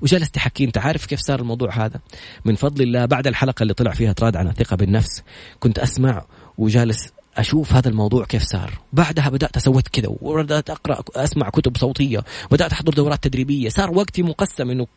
[0.01, 0.63] وجلس تحكي.
[0.63, 1.99] أنت عارف كيف صار الموضوع هذا؟
[2.45, 5.23] من فضل الله بعد الحلقة اللي طلع فيها تراد عن الثقه بالنفس
[5.59, 6.25] كنت أسمع
[6.57, 8.73] وجالس أشوف هذا الموضوع كيف صار.
[8.93, 13.69] بعدها بدأت أسويت كذا وبدأت أقرأ أسمع كتب صوتية بدأت أحضر دورات تدريبية.
[13.69, 14.88] صار وقتي مقسم إنه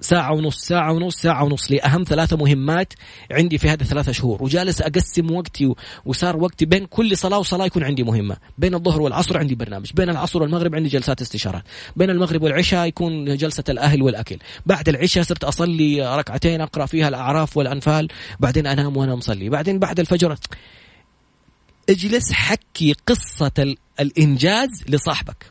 [0.00, 2.92] ساعة ونص ساعة ونص ساعة ونص لأهم ثلاثة مهمات
[3.30, 4.42] عندي في هذه الثلاثة شهور.
[4.42, 5.74] وجالس أقسم وقتي
[6.04, 8.36] وصار وقتي بين كل صلاة وصلاة يكون عندي مهمة.
[8.58, 11.62] بين الظهر والعصر عندي برنامج بين العصر والمغرب عندي جلسات استشارات
[11.96, 14.36] بين المغرب والعشاء يكون جلسة الأهل والأكل.
[14.66, 18.08] بعد العشاء صرت أصلي ركعتين أقرأ فيها الأعراف والأنفال
[18.40, 19.48] بعدين أنام وأنا مصلي.
[19.48, 20.36] بعدين بعد الفجر
[21.90, 25.46] اجلس حكي قصة الإنجاز لصاحبك.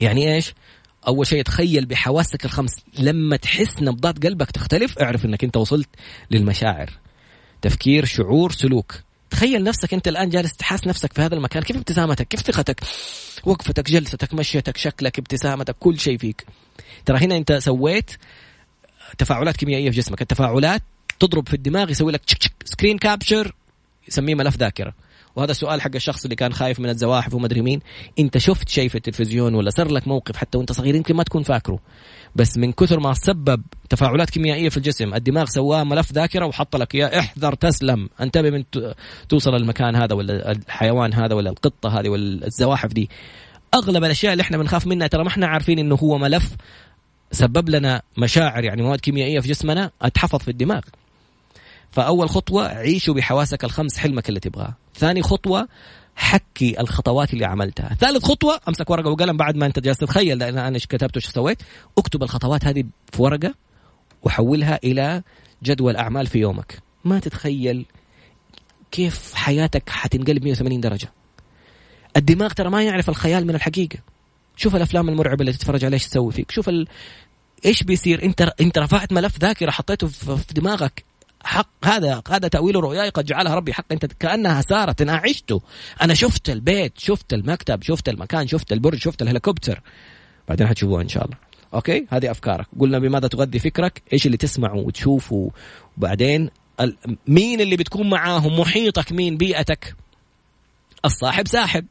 [0.00, 0.54] يعني إيش؟
[1.08, 5.88] أول شيء تخيل بحواسك الخمس لما تحس نبضات قلبك تختلف اعرف أنك أنت وصلت
[6.30, 6.90] للمشاعر.
[7.62, 8.94] تفكير شعور سلوك.
[9.30, 11.62] تخيل نفسك أنت الآن جالس تحس نفسك في هذا المكان.
[11.62, 12.80] كيف ابتسامتك؟ كيف ثقتك؟
[13.44, 16.46] وقفتك جلستك مشيتك شكلك ابتسامتك كل شيء فيك.
[17.06, 18.10] ترى هنا أنت سويت
[19.18, 20.22] تفاعلات كيميائية في جسمك.
[20.22, 20.82] التفاعلات
[21.18, 22.22] تضرب في الدماغ يسوي لك
[22.64, 23.54] screen capture
[24.08, 24.94] يسميه ملف ذاكرة.
[25.36, 27.80] وهذا سؤال حق الشخص اللي كان خايف من الزواحف ومدري مين.
[28.18, 31.42] إنت شفت شيء في التلفزيون ولا صار لك موقف حتى وأنت صغير يمكن ما تكون
[31.42, 31.78] فاكره.
[32.36, 36.94] بس من كثر ما سبب تفاعلات كيميائية في الجسم الدماغ سواه ملف ذاكرة وحط لك
[36.94, 37.18] إياه.
[37.18, 38.08] احذر تسلم.
[38.20, 38.64] انتبه من
[39.28, 43.10] توصل المكان هذا ولا الحيوان هذا ولا القطة هذه ولا الزواحف دي.
[43.74, 46.56] أغلب الأشياء اللي إحنا بنخاف منها ترى ما إحنا عارفين إنه هو ملف
[47.32, 50.80] سبب لنا مشاعر يعني مواد كيميائية في جسمنا أتحفظ في الدماغ.
[51.92, 54.74] فأول خطوة عيشوا بحواسك الخمس حلمك اللي تبغاه.
[54.94, 55.68] ثاني خطوة
[56.16, 57.94] حكي الخطوات اللي عملتها.
[58.00, 61.26] ثالث خطوة أمسك ورقة وقلم بعد ما أنت جالس تتخيل لأن أنا إيش كتبت وش
[61.26, 61.62] سويت.
[61.98, 63.54] اكتب الخطوات هذه في ورقة
[64.22, 65.22] وحولها إلى
[65.62, 66.78] جدول أعمال في يومك.
[67.04, 67.86] ما تتخيل
[68.90, 71.12] كيف حياتك حتنقلب 180 درجة.
[72.16, 73.98] الدماغ ترى ما يعرف الخيال من الحقيقة.
[74.56, 76.50] شوف الأفلام المرعبة اللي تتفرج عليها إيش تسوي فيك.
[76.50, 76.88] شوف ال...
[77.64, 78.22] إيش بيصير.
[78.24, 81.04] أنت أنت رفعت ملف ذاكرة حطيته في دماغك.
[81.44, 85.60] حق هذا هذا تأويل رؤياي قد جعلها ربي حق انت كأنها صارت أنا عشته
[86.02, 89.80] أنا شفت البيت شفت المكتب شفت المكان شفت البرج شفت الهليكوبتر.
[90.48, 91.36] بعدين حتشوفوها إن شاء الله.
[91.74, 92.66] okay؟ هذه أفكارك.
[92.80, 95.50] قلنا بماذا تغذي فكرك؟ إيش اللي تسمعه وتشوفه؟
[95.98, 96.50] وبعدين
[97.26, 99.94] مين اللي بتكون معاهم؟ محيطك مين؟ بيئتك.
[101.04, 101.86] الصاحب ساحب.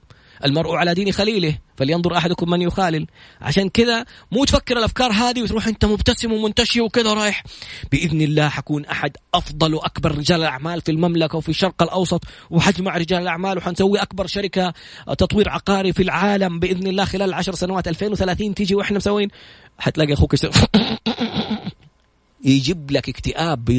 [0.46, 3.08] المرء على دين خليله فلينظر أحدكم من يخالل.
[3.42, 7.44] عشان كذا مو تفكر الأفكار هذه وتروح أنت مبتسم ومنتشي وكذا رايح.
[7.92, 13.22] بإذن الله حكون أحد أفضل وأكبر رجال الأعمال في المملكة وفي الشرق الأوسط وحجمع رجال
[13.22, 14.74] الأعمال وحنسوي أكبر شركة
[15.18, 19.30] تطوير عقاري في العالم بإذن الله خلال العشر سنوات 2030 تيجي وإحنا مسوين.
[19.78, 20.36] حتلاقي أخوك
[22.46, 23.70] يجيب لك اكتئاب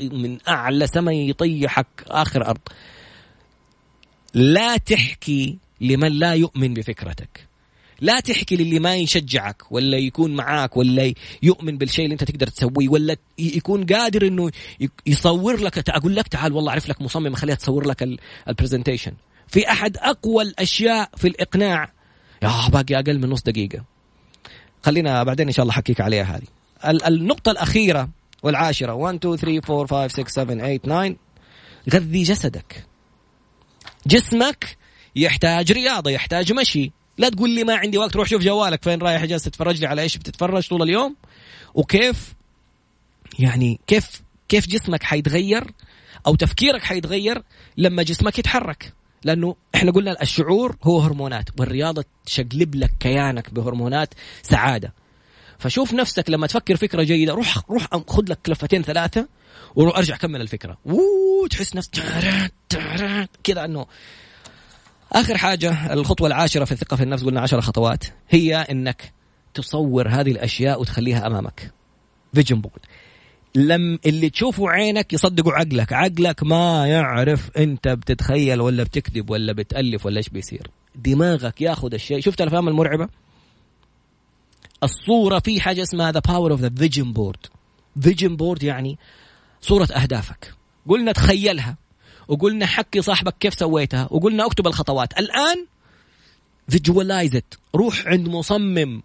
[0.00, 2.60] من أعلى سما يطيحك آخر أرض.
[4.34, 7.48] لا تحكي لمن لا يؤمن بفكرتك.
[8.00, 11.12] لا تحكي للي ما يشجعك ولا يكون معاك ولا
[11.42, 14.50] يؤمن بالشيء اللي انت تقدر تسويه ولا يكون قادر إنه
[15.06, 18.18] يصور لك أقول لك تعال والله أعرف لك مصمم خليها تصور لك
[18.48, 19.12] البرزنتيشن
[19.48, 21.92] في أحد أقوى الأشياء في الإقناع.
[22.42, 23.84] يا باقي أقل من نص دقيقة.
[24.82, 26.98] خلينا بعدين إن شاء الله أحكيك عليها هذه.
[27.08, 28.08] النقطة الأخيرة
[28.42, 28.92] والعاشرة.
[28.92, 31.16] 1 2 3 4 5 6 7 8 9
[31.94, 32.84] غذي جسدك.
[34.06, 34.77] جسمك
[35.18, 36.92] يحتاج رياضة يحتاج مشي.
[37.18, 38.82] لا تقول لي ما عندي وقت روح شوف جوالك.
[38.82, 41.16] فين رايح؟ جالس تتفرج لي على إيش بتتفرج طول اليوم؟
[41.74, 42.34] وكيف؟
[43.38, 45.64] يعني كيف كيف جسمك حيتغير
[46.26, 47.42] أو تفكيرك حيتغير
[47.76, 48.92] لما جسمك يتحرك؟
[49.24, 54.94] لأنه إحنا قلنا الشعور هو هرمونات والرياضة تشقلب لك كيانك بهرمونات سعادة.
[55.58, 59.28] فشوف نفسك لما تفكر فكرة جيدة روح روح خذ لك كلفتين ثلاثة
[59.74, 60.78] وأرجع كمل الفكرة.
[60.84, 61.90] وتحس نفسك
[63.44, 63.86] كذا إنه
[65.12, 69.12] آخر حاجة الخطوة العاشرة في الثقة في النفس قلنا عشر خطوات هي إنك
[69.54, 71.72] تصور هذه الأشياء وتخليها أمامك.
[72.34, 72.80] vision board
[73.54, 75.92] لم اللي تشوفه عينك يصدقه عقلك.
[75.92, 80.70] عقلك ما يعرف أنت بتتخيل ولا بتكذب ولا بتألف ولا إيش بيصير.
[80.94, 82.20] دماغك ياخذ الشيء.
[82.20, 83.08] شفت الأفلام المرعبة؟
[84.82, 87.46] الصورة في حاجة اسمها the power of the vision board
[88.00, 88.98] vision board يعني
[89.60, 90.54] صورة أهدافك.
[90.88, 91.76] قلنا تخيلها.
[92.28, 95.18] وقلنا حكي صاحبك كيف سويتها وقلنا اكتب الخطوات.
[95.18, 95.66] الآن
[96.68, 97.38] visualize
[97.74, 99.02] روح عند مصمم.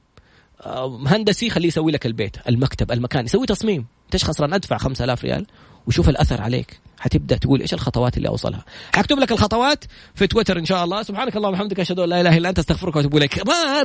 [1.06, 3.26] هندسي خليه يسوي لك البيت المكتب المكان.
[3.26, 3.86] يسوي تصميم.
[4.14, 5.46] إيش خسران؟ ادفع 5000 ريال
[5.88, 6.80] وشوف الأثر عليك.
[7.00, 8.66] حتبدأ تقول إيش الخطوات اللي أوصلها.
[8.96, 11.04] حكتب لك الخطوات في تويتر إن شاء الله.
[11.04, 13.48] سبحانك اللهم وبحمدك أشهد أن لا إله إلا أنت أستغفرك وأتوب إليك.
[13.48, 13.84] ما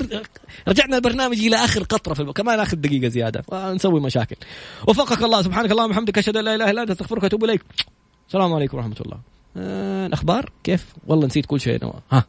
[0.68, 2.32] رجعنا البرنامج إلى آخر قطرة في.
[2.32, 3.44] كمان آخر دقيقة زيادة.
[3.52, 4.36] نسوي مشاكل.
[4.88, 5.42] وفقك الله.
[5.42, 7.62] سبحانك اللهم وبحمدك أشهد أن لا إله إلا أنت أستغفرك وأتوب إليك.
[8.28, 9.18] السلام عليكم ورحمة الله.
[9.56, 12.24] آه، الأخبار؟ كيف؟ والله نسيت كل شيء ها.